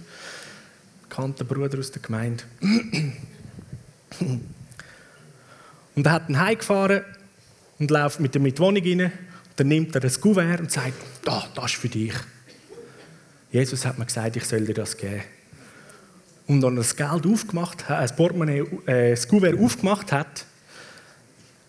[1.04, 2.44] Bekannter Bruder aus der Gemeinde.
[5.96, 7.02] und er hat ihn heimgefahren
[7.80, 9.12] und läuft mit ihm in die Wohnung rein.
[9.56, 12.14] Dann nimmt er ein Kuvert und sagt, da, das ist für dich.
[13.52, 15.24] Jesus hat mir gesagt, ich soll dir das geben.
[16.48, 20.46] Und als er das Geld aufgemacht hat, das Portemonnaie, äh, das Kuvert aufgemacht hat,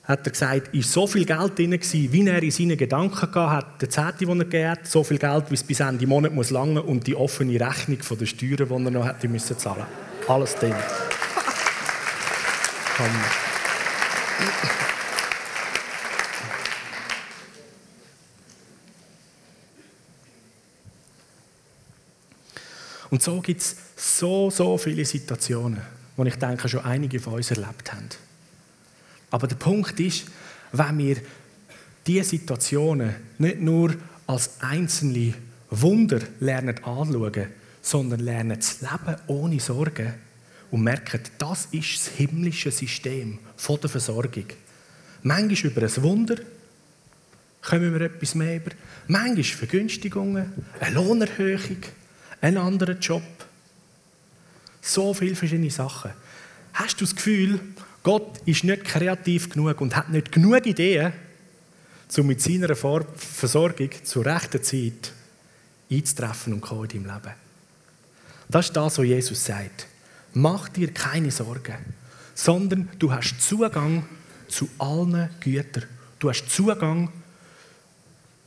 [0.06, 3.52] hat er gesagt, ist so viel Geld drin gewesen, wie er in seinen Gedanken gehabt
[3.52, 6.32] hat, der Zehnte, den er gegeben hat, so viel Geld, wie es bis Ende Monat
[6.32, 9.86] muss lange und die offene Rechnung von der Steuern, die er noch hätte müssen zahlen.
[10.28, 10.74] Alles drin.
[23.08, 25.80] Und so gibt es so, so viele Situationen,
[26.16, 28.08] wo ich denke, schon einige von uns erlebt haben.
[29.36, 30.24] Aber der Punkt ist,
[30.72, 31.16] wenn wir
[32.06, 33.94] diese Situationen nicht nur
[34.26, 35.34] als einzelne
[35.68, 37.48] Wunder lernen anschauen,
[37.82, 40.14] sondern lernen zu leben ohne Sorgen
[40.70, 44.46] und merken, das ist das himmlische System der Versorgung.
[45.22, 46.36] Manchmal über ein Wunder
[47.60, 48.70] kommen wir etwas mehr über,
[49.06, 51.82] manchmal Vergünstigungen, eine Lohnerhöhung,
[52.40, 53.22] einen anderen Job.
[54.80, 56.12] So viele verschiedene Sachen.
[56.72, 57.60] Hast du das Gefühl,
[58.06, 61.12] Gott ist nicht kreativ genug und hat nicht genug Ideen,
[62.16, 65.12] um mit seiner Versorgung zur rechten Zeit
[65.90, 67.34] einzutreffen und in deinem Leben?
[68.48, 69.88] Das ist das, was Jesus sagt.
[70.34, 71.78] Mach dir keine Sorgen,
[72.32, 74.06] sondern du hast Zugang
[74.46, 75.86] zu allen Gütern.
[76.20, 77.10] Du hast Zugang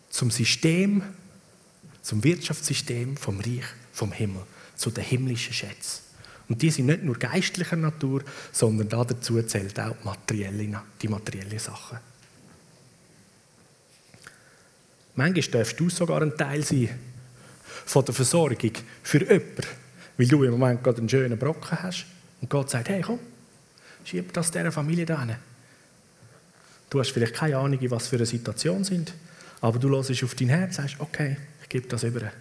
[0.09, 1.03] zum System,
[2.01, 4.43] zum Wirtschaftssystem vom Reich vom Himmel,
[4.77, 6.08] zu den himmlischen Schätzen.
[6.49, 11.59] Und die sind nicht nur geistlicher Natur, sondern dazu zählt auch die materielle, die materielle
[11.59, 11.99] Sachen.
[15.15, 16.89] Manchmal darfst du sogar ein Teil sein
[17.85, 18.71] von der Versorgung
[19.03, 19.63] für jemanden,
[20.17, 22.05] weil du im Moment gerade einen schönen Brocken hast
[22.41, 23.19] und Gott sagt, hey komm,
[24.03, 25.27] schieb das dieser Familie da.
[26.89, 29.13] Du hast vielleicht keine Ahnung, was für eine Situation sind,
[29.61, 32.31] aber du hörst auf dein Herz und sagst, okay, ich gebe das über.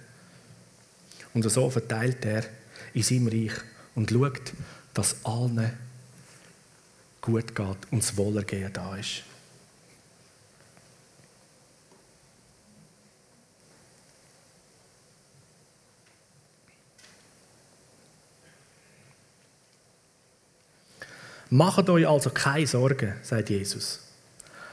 [1.35, 2.45] Und so verteilt er
[2.95, 3.53] in seinem Reich
[3.99, 4.53] und schaut,
[4.95, 5.73] dass allen
[7.21, 9.25] gut geht und das Wohlergehen da ist.
[21.51, 24.01] Macht euch also keine Sorgen, sagt Jesus.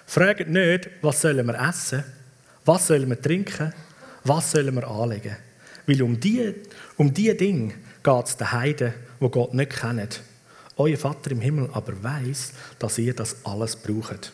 [0.06, 2.04] Fragt nicht, was sollen wir essen,
[2.64, 3.74] was sollen wir trinken,
[4.24, 5.36] was sollen wir anlegen.
[5.88, 6.56] Weil um diese
[6.98, 8.94] um die Dinge geht es den Heiden,
[9.26, 10.10] die Gott nicht kennen.
[10.78, 14.34] Euer Vater im Himmel aber weiß, dass ihr das alles braucht.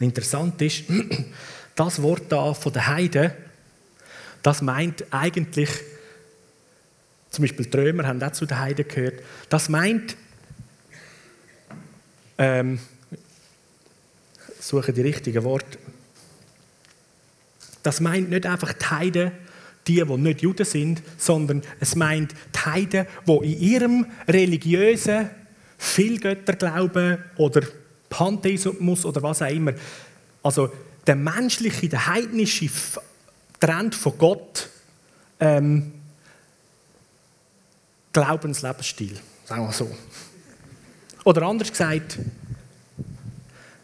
[0.00, 0.84] interessant ist,
[1.74, 3.32] das Wort da von den Heiden,
[4.42, 5.70] das meint eigentlich,
[7.30, 10.16] zum Beispiel die Römer haben auch zu den Heiden gehört, das meint
[12.36, 12.80] ähm,
[14.60, 15.78] suche die richtigen Worte.
[17.82, 19.32] Das meint nicht einfach die Heiden,
[19.86, 25.30] die, die nicht Juden sind, sondern es meint die Heiden, die in ihrem religiösen
[25.78, 27.62] Vielgötterglauben oder
[28.08, 29.72] Pantheismus oder was auch immer,
[30.42, 30.70] also
[31.06, 32.70] der menschliche, der heidnische
[33.60, 34.68] Trend von Gott,
[35.40, 35.92] ähm,
[38.12, 39.90] Glaubenslebensstil, sagen wir so.
[41.24, 42.18] Oder anders gesagt,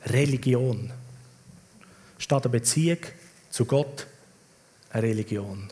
[0.06, 0.92] Religion.
[2.18, 2.98] Statt eine Beziehung
[3.50, 4.06] zu Gott,
[4.90, 5.70] eine Religion.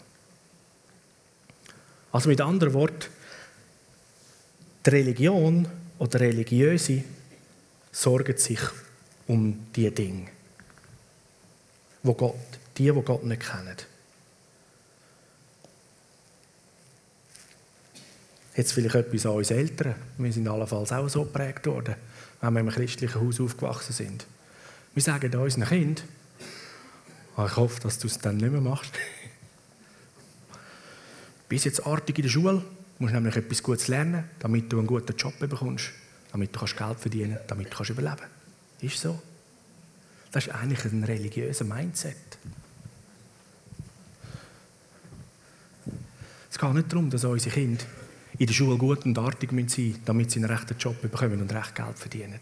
[2.13, 3.07] Also mit anderen Worten,
[4.85, 5.69] die Religion
[5.99, 7.05] oder Religiöse
[7.93, 8.61] sorgen sich
[9.27, 10.29] um die Dinge,
[12.03, 12.35] wo Gott,
[12.77, 13.77] die, die Gott nicht kennen.
[18.57, 19.95] Jetzt vielleicht etwas an uns Eltern.
[20.17, 21.95] Wir sind allenfalls auch so geprägt worden,
[22.41, 24.27] wenn wir einem christlichen Haus aufgewachsen sind.
[24.95, 26.05] Wir sagen unseren Kindern,
[27.37, 28.93] oh, ich hoffe, dass du es dann nicht mehr machst.
[31.49, 32.63] Bist jetzt artig in der Schule,
[32.99, 35.91] musst nämlich etwas Gutes lernen, damit du einen guten Job bekommst,
[36.33, 38.85] damit du Geld verdienen kannst, damit du überleben kannst.
[38.85, 39.21] Ist so.
[40.31, 42.17] Das ist eigentlich ein religiöser Mindset.
[46.51, 47.85] Es geht nicht darum, dass unsere Kinder
[48.37, 51.53] in der Schule gut und artig sein müssen, damit sie einen rechten Job bekommen und
[51.53, 52.41] recht Geld verdienen.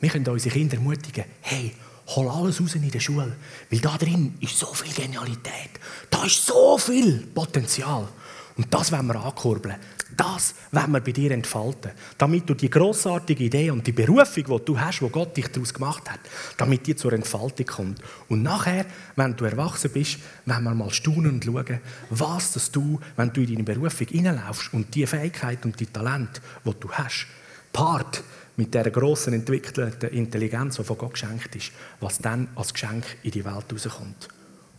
[0.00, 1.74] Wir können unsere Kinder ermutigen, hey,
[2.16, 3.36] hol alles raus in der Schule,
[3.70, 5.70] weil da drin ist so viel Genialität,
[6.10, 8.08] da ist so viel Potenzial.
[8.56, 9.76] Und das wollen wir ankurbeln.
[10.16, 11.92] Das wollen wir bei dir entfalten.
[12.16, 15.72] Damit du die grossartige Idee und die Berufung, die du hast, wo Gott dich daraus
[15.72, 16.18] gemacht hat,
[16.56, 18.02] damit die zur Entfaltung kommt.
[18.28, 22.98] Und nachher, wenn du erwachsen bist, wollen wir mal staunen und schauen, was das du,
[23.14, 27.26] wenn du in deine Berufung hineinlaufst und die Fähigkeit und die Talent, die du hast,
[27.72, 28.24] paart
[28.58, 33.30] mit dieser grossen entwickelten Intelligenz, die von Gott geschenkt ist, was dann als Geschenk in
[33.30, 34.28] die Welt rauskommt.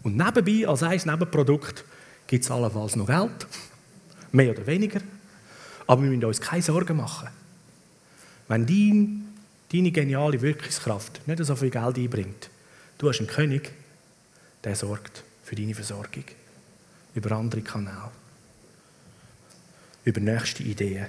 [0.03, 1.85] Und nebenbei, als ein Nebenprodukt,
[2.27, 3.47] gibt es allenfalls noch Geld,
[4.33, 4.99] mehr oder weniger.
[5.87, 7.29] Aber wir müssen uns keine Sorgen machen.
[8.49, 9.33] Wenn dein,
[9.71, 12.49] deine geniale Wirkungskraft nicht so viel Geld einbringt,
[12.97, 13.71] du hast einen König,
[14.61, 16.25] der sorgt für deine Versorgung.
[17.15, 18.11] Über andere Kanäle.
[20.03, 21.07] Über nächste Ideen.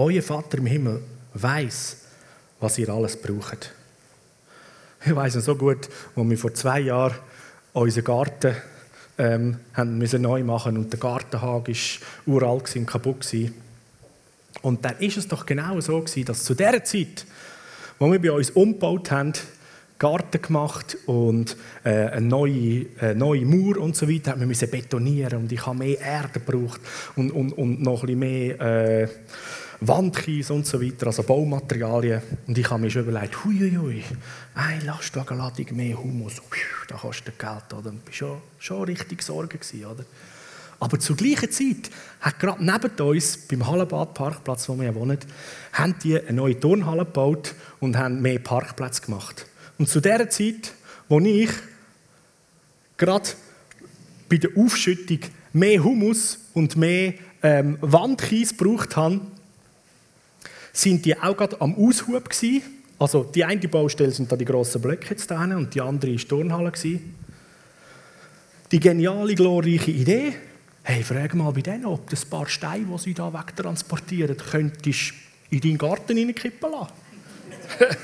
[0.00, 1.02] Euer Vater im Himmel
[1.34, 1.96] weiß,
[2.60, 3.72] was ihr alles braucht.
[5.04, 7.16] Ich weiß noch so gut, als wir vor zwei Jahren
[7.72, 8.54] unseren Garten
[9.18, 13.26] ähm, haben müssen neu machen und der Gartenhag ist uralt und kaputt.
[14.62, 17.26] Und dann ist es doch genau so gewesen, dass zu der Zeit,
[17.98, 19.32] wo wir bei uns umgebaut haben,
[19.98, 25.50] Garten gemacht und äh, eine, neue, eine neue Mauer und so weiter, wir betonieren und
[25.50, 26.80] ich habe mehr Erde gebraucht
[27.16, 29.08] und, und, und noch ein bisschen mehr äh,
[29.80, 32.20] Wandkies und so weiter, also Baumaterialien.
[32.46, 34.02] Und ich habe mir schon überlegt, huiuiui,
[34.54, 36.34] eine Lastwagenladung mehr Humus,
[36.88, 37.92] da kostet Geld, oder?
[38.10, 40.04] Ich war schon, schon richtig Sorge gewesen, oder?
[40.80, 45.18] Aber zur gleichen Zeit hat gerade neben uns, beim Hallenbad-Parkplatz, wo wir wohnen,
[45.72, 49.46] haben die eine neue Turnhalle gebaut und haben mehr Parkplätze gemacht.
[49.78, 50.72] Und zu der Zeit,
[51.08, 51.50] wo ich
[52.96, 53.30] gerade
[54.28, 55.20] bei der Aufschüttung
[55.52, 59.20] mehr Humus und mehr ähm, Wandkies gebraucht habe,
[60.72, 62.62] sind die auch gerade am Aushub gewesen.
[62.98, 66.18] Also die eine Baustelle sind da die grossen Blöcke jetzt da und die andere war
[66.18, 66.70] die Turnhalle.
[66.70, 67.14] Gewesen.
[68.70, 70.34] Die geniale, glorreiche Idee,
[70.82, 75.14] hey, frag mal bei denen, ob das paar Steine, die sie da wegtransportieren, könntest
[75.50, 76.92] in deinen Garten hineinkippen lassen.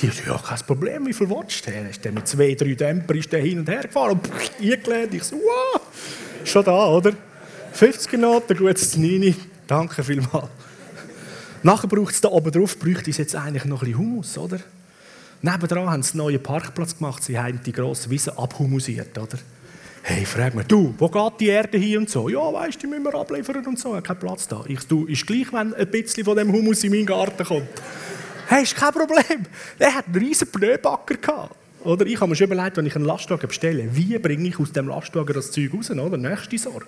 [0.00, 1.70] die sagen, ja, kein Problem, wie viel willst du?
[1.70, 4.30] Ist dann mit zwei, drei Dämpfer ist der hin und her gefahren und
[4.60, 5.14] eingelehnt.
[5.14, 5.80] Ich so, wow,
[6.44, 7.12] schon da, oder?
[7.72, 9.34] 50 Noten, gutes 9,
[9.66, 10.48] danke vielmals.
[11.62, 14.60] Nachher braucht es da oben drauf, bräuchte es jetzt eigentlich noch ein bisschen Humus, oder?
[15.42, 19.38] Nebendran haben sie einen neuen Parkplatz gemacht, sie haben die grosse Wiese abhumusiert, oder?
[20.02, 22.28] Hey, frag mich, du, wo geht die Erde hin und so?
[22.30, 24.64] Ja, weißt du, die müssen wir abliefern und so, habe keinen Platz da.
[24.66, 27.68] Ich, du, ist gleich, wenn ein bisschen von dem Humus in meinen Garten kommt.
[28.46, 29.46] Hey, ist kein Problem.
[29.78, 31.54] Der hat einen riesen Pneubacker gehabt.
[31.84, 34.72] Oder ich habe mir schon überlegt, wenn ich einen Lastwagen bestelle, wie bringe ich aus
[34.72, 35.90] dem Lastwagen das Zeug raus?
[35.90, 36.16] Oder?
[36.16, 36.86] Nächste Sorge.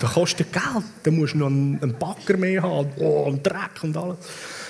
[0.00, 0.84] Das kostet Geld.
[1.02, 4.18] Da musst du noch einen, Backer mehr haben oh, und Dreck und alles.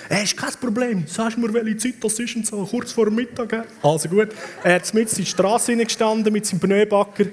[0.07, 1.07] Es ist kein Problem.
[1.07, 2.63] Sagst mir, welche Zeit das ist und so.
[2.65, 3.65] Kurz vor dem Mittag.
[3.81, 4.29] Also gut.
[4.63, 7.25] Er hat mit in die Straße gestanden mit seinem Pneubacker,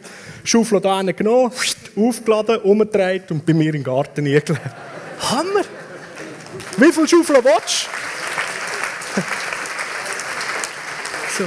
[0.44, 1.52] Schaufel da genommen,
[1.96, 4.52] aufgeladen, umgedreht und bei mir den Garten eingelegt.
[5.30, 5.64] Hammer!
[6.76, 7.88] Wie viele Schaufeln willst
[11.38, 11.44] so.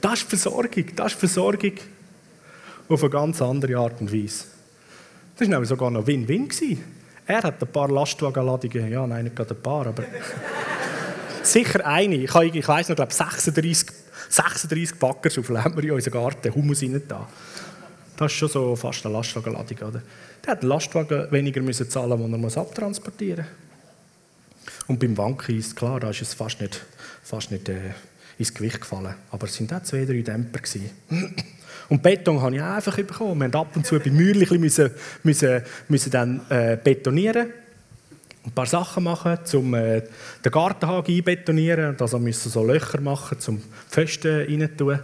[0.00, 0.84] Das ist Versorgung.
[0.94, 1.72] Das ist Versorgung
[2.90, 4.44] auf eine ganz andere Art und Weise.
[5.36, 6.48] Das war sogar noch Win-Win.
[7.26, 10.04] Er hat ein paar Lastwagenladungen, ja, nein, nicht gerade ein paar, aber
[11.42, 12.16] sicher eine.
[12.16, 13.88] Ich, habe, ich weiss noch, glaube 36,
[14.28, 17.28] 36 Backerschaufeln haben wir in unserem Garten, Humus rein da.
[18.16, 20.02] Das ist schon so fast eine Lastwagenladung, oder?
[20.44, 24.88] Der hat den Lastwagen weniger müssen zahlen, den er muss abtransportieren muss.
[24.88, 26.84] Und beim Wanken ist klar, da ist es fast nicht,
[27.22, 27.92] fast nicht äh,
[28.38, 29.14] ins Gewicht gefallen.
[29.30, 30.60] Aber es waren auch zwei, drei Dämpfer.
[31.90, 33.40] Und Beton habe ich einfach bekommen.
[33.40, 34.90] Wir mussten ab und zu bei Mäuerchen müssen,
[35.24, 37.48] müssen, müssen dann, äh, betonieren.
[38.44, 40.02] Ein paar Sachen machen, um äh,
[40.44, 41.96] den Gartenhaken einbetonieren.
[41.98, 43.60] Also müssen so Löcher machen, um
[43.90, 45.00] Pfosten reinzutun.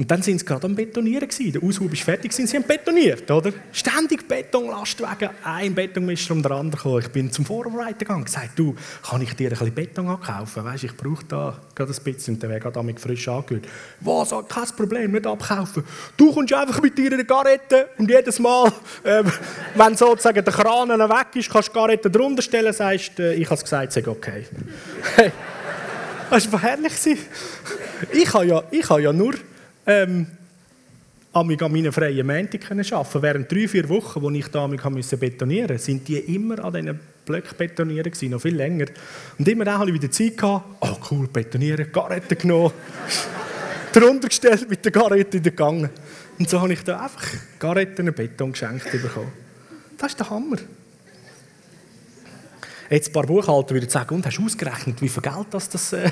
[0.00, 1.28] Und dann sind sie gerade am Betonieren.
[1.28, 1.52] Gewesen.
[1.52, 3.30] Der Aushub ist fertig, sind sie am Betoniert.
[3.30, 3.52] Oder?
[3.70, 7.02] Ständig Betonlastwagen, ein Betonmischer um den anderen gekommen.
[7.02, 10.64] Ich bin zum Vorarbeiter gegangen und gesagt, du, kann ich dir ein bisschen Beton abkaufen?
[10.64, 13.66] Weißt, ich brauche da gerade ein bisschen und der wäre gerade frisch angehört.
[14.00, 15.84] Was, kein Problem, nicht abkaufen.
[16.16, 18.72] Du kommst einfach mit dir in die Garette und jedes Mal,
[19.04, 19.22] äh,
[19.74, 23.44] wenn sozusagen der Kran weg ist, kannst du die Garette drunter stellen, sagst, äh, ich
[23.44, 24.46] habe es gesagt, sag okay.
[25.16, 25.30] Hey,
[26.30, 26.94] das war herrlich.
[28.12, 29.34] Ich habe ja, ich habe ja nur
[29.86, 30.26] ähm,
[31.32, 35.86] an meinen freien Montag arbeiten Während drei, vier Wochen, wo ich da musste betonieren musste,
[35.86, 38.86] sind die immer an diesen Blöcken gewesen, noch viel länger.
[39.38, 42.72] Und immer dann hatte ich wieder Zeit oh cool, betonieren, Garette genommen,
[43.92, 45.90] drunter gestellt, mit der Garette gegangen.
[46.38, 47.26] Und so habe ich da einfach
[47.58, 49.30] Garetten und Beton geschenkt bekommen.
[49.98, 50.56] Das ist der Hammer.
[52.88, 55.92] Jetzt ein paar Buchhalter würden sagen, und hast du ausgerechnet, wie viel Geld das, das
[55.92, 56.10] äh,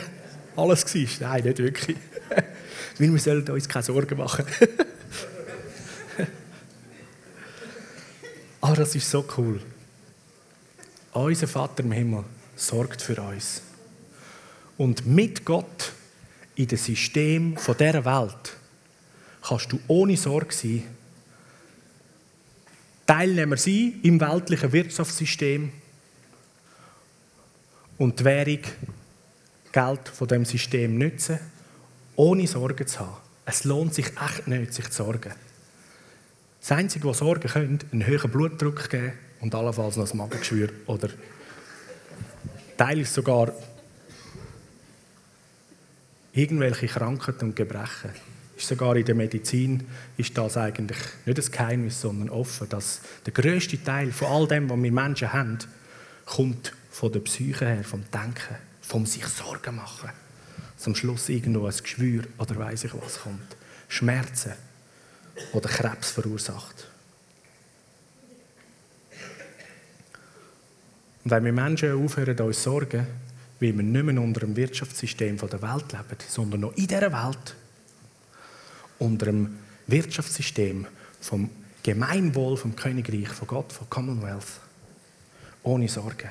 [0.54, 1.28] alles war?
[1.28, 1.96] Nein, nicht wirklich.
[2.98, 4.44] Weil wir sollten uns keine Sorgen machen.
[8.60, 9.60] Aber das ist so cool.
[11.12, 12.24] Unser Vater im Himmel
[12.56, 13.62] sorgt für uns.
[14.76, 15.92] Und mit Gott
[16.56, 18.56] in dem System dieser Welt
[19.42, 20.82] kannst du ohne Sorge sein,
[23.06, 25.72] Teilnehmer sein im weltlichen Wirtschaftssystem
[27.96, 28.60] und die Währung,
[29.72, 31.38] Geld von dem System nutzen
[32.18, 33.16] ohne Sorgen zu haben.
[33.46, 35.32] Es lohnt sich echt nicht, sich zu sorgen.
[36.60, 41.08] Das Einzige, was Sorgen können, einen höheren Blutdruck geben und allenfalls noch ein Magengeschwür oder
[42.76, 43.52] teilweise sogar
[46.32, 48.10] irgendwelche Krankheiten und Gebrechen.
[48.56, 53.32] Ist sogar in der Medizin ist das eigentlich nicht ein Geheimnis, sondern offen, dass der
[53.32, 55.58] größte Teil von all dem, was wir Menschen haben,
[56.26, 60.10] kommt von der Psyche her, vom Denken, vom sich Sorgen machen
[60.78, 63.56] zum Schluss irgendwo ein Geschwür oder weiß ich was kommt.
[63.88, 64.52] Schmerzen
[65.52, 66.86] oder Krebs verursacht.
[71.24, 73.06] Und wenn wir Menschen aufhören, uns sorgen,
[73.60, 77.56] weil wir nicht mehr unter dem Wirtschaftssystem der Welt leben, sondern noch in dieser Welt,
[78.98, 79.58] unter dem
[79.88, 80.86] Wirtschaftssystem
[81.20, 81.50] vom
[81.82, 84.60] Gemeinwohl, vom Königreich, von Gott, von Commonwealth,
[85.64, 86.30] ohne Sorgen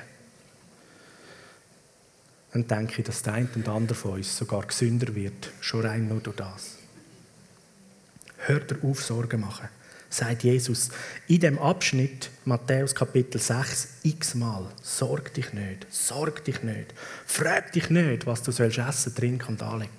[2.52, 6.08] dann denke ich, dass der eine und andere von uns sogar gesünder wird, schon rein
[6.08, 6.76] nur durch das.
[8.38, 9.68] Hört auf, Sorgen machen,
[10.08, 10.88] sagt Jesus
[11.26, 16.94] in dem Abschnitt, Matthäus Kapitel 6, x-mal: Sorg dich nicht, sorg dich nicht,
[17.26, 19.92] frag dich nicht, was du sollst essen, trinken und anlegen.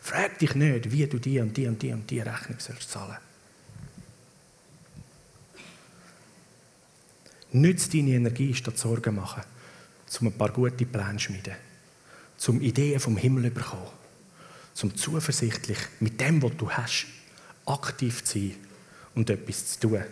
[0.00, 3.16] Frag dich nicht, wie du die und die und die und die Rechnung sollst zahlen.
[7.50, 9.42] Nütze deine Energie, statt Sorgen machen,
[10.20, 11.67] um ein paar gute Pläne zu schmieden
[12.38, 13.90] zum Ideen vom Himmel bekommen,
[14.72, 17.06] zum zuversichtlich mit dem, was du hast,
[17.66, 18.54] aktiv zu sein
[19.14, 20.04] und etwas zu tun.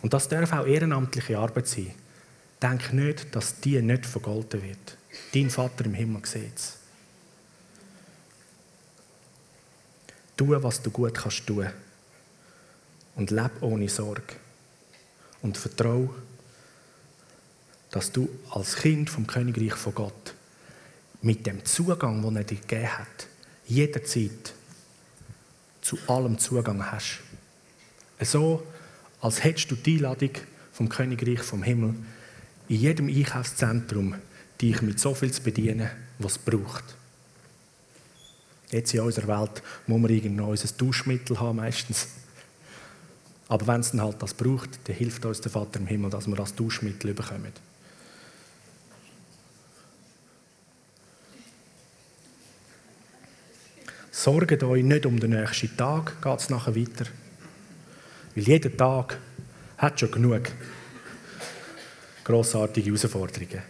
[0.00, 1.92] Und das darf auch ehrenamtliche Arbeit sein.
[2.62, 4.96] Denk nicht, dass die nicht vergolten wird.
[5.34, 6.78] Dein Vater im Himmel sieht es.
[10.36, 11.68] Tu, was du gut kannst tun.
[13.16, 14.34] Und leb ohne Sorge.
[15.42, 16.10] Und vertraue,
[17.90, 20.34] dass du als Kind vom Königreich von Gott
[21.22, 23.26] mit dem Zugang, den er dir gegeben hat,
[23.66, 24.54] jederzeit
[25.80, 27.20] zu allem Zugang hast.
[28.20, 28.62] So,
[29.20, 30.30] als hättest du die Einladung
[30.72, 31.94] vom Königreich vom Himmel
[32.68, 34.14] in jedem Einkaufszentrum,
[34.60, 36.84] dich mit so viel zu bedienen, was es braucht.
[38.70, 42.08] Jetzt in unserer Welt muss man irgendwo unser Duschmittel haben, meistens.
[43.48, 46.26] Aber wenn es dann halt das braucht, dann hilft uns der Vater im Himmel, dass
[46.26, 47.52] wir das Duschmittel bekommen.
[54.14, 57.06] Sorgt euch nicht um den nächsten Tag, geht es nachher weiter.
[58.34, 59.18] Weil jeder Tag
[59.78, 60.42] hat schon genug
[62.22, 63.62] grossartige Herausforderungen.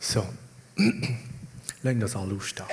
[0.00, 0.26] So,
[1.84, 2.66] lassen das alle aufstehen.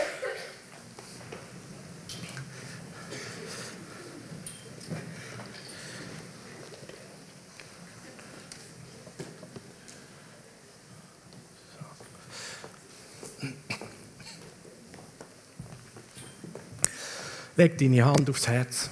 [17.58, 18.92] Leg deine Hand aufs Herz.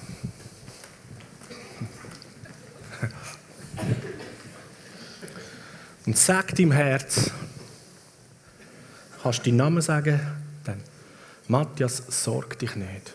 [6.04, 7.30] Und sag deinem Herz,
[9.22, 10.20] kannst du deinen Namen sagen?
[10.64, 10.80] Dann,
[11.46, 13.14] Matthias, sorg dich nicht.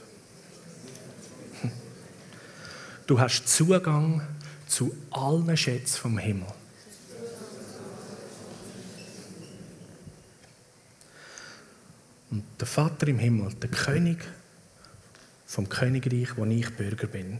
[3.06, 4.26] Du hast Zugang
[4.68, 6.48] zu allen Schätzen vom Himmel.
[12.30, 14.26] Und der Vater im Himmel, der König
[15.52, 17.40] vom Königreich, wo ich Bürger bin.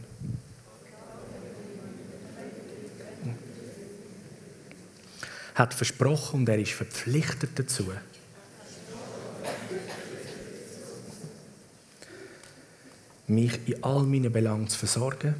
[5.54, 7.90] Hat versprochen und er ist verpflichtet dazu.
[13.28, 15.34] mich in all meinen Belangen zu versorgen,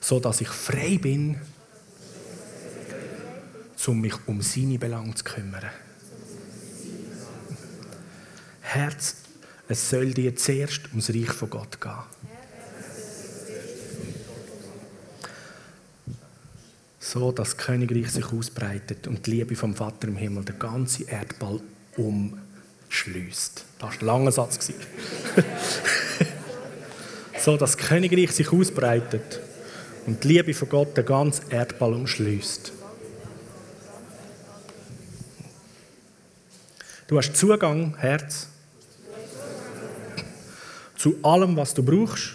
[0.00, 1.40] so dass ich frei bin,
[3.86, 5.70] um mich um seine Belange zu kümmern.
[8.60, 9.14] Herz,
[9.68, 11.92] es soll dir zuerst ums Reich von Gott gehen.
[17.00, 21.06] So, dass das Königreich sich ausbreitet und die Liebe vom Vater im Himmel den ganzen
[21.06, 21.60] Erdball
[21.96, 23.64] umschließt.
[23.78, 24.58] Das war ein langer Satz.
[27.38, 29.40] so, dass das Königreich sich ausbreitet
[30.06, 32.72] und die Liebe von Gott den ganzen Erdball umschließt.
[37.06, 38.48] Du hast Zugang, Herz,
[40.96, 42.34] zu allem, was du brauchst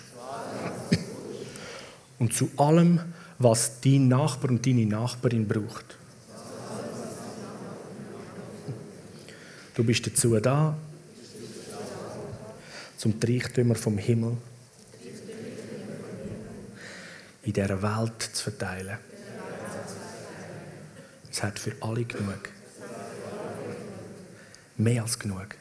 [2.19, 2.99] und zu allem,
[3.39, 5.97] was dein Nachbar und deine Nachbarin braucht.
[9.73, 10.77] Du bist dazu da,
[12.97, 14.37] zum Reichtümer vom Himmel
[17.43, 18.97] in dieser Welt zu verteilen.
[21.31, 22.49] Es hat für alle genug.
[24.77, 25.55] Mehr als genug.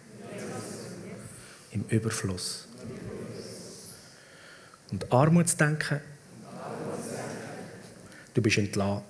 [1.70, 2.70] Im Überfluss.
[4.91, 6.01] Und Armut zu denken,
[8.34, 9.03] du bist entlassen.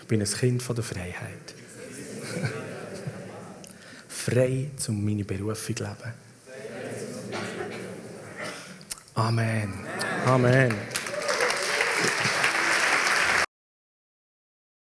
[0.00, 1.54] Ich bin ein Kind von der Freiheit.
[4.08, 6.14] Frei, um meine Berufung zu leben.
[9.14, 9.72] Amen.
[10.26, 10.95] Amen.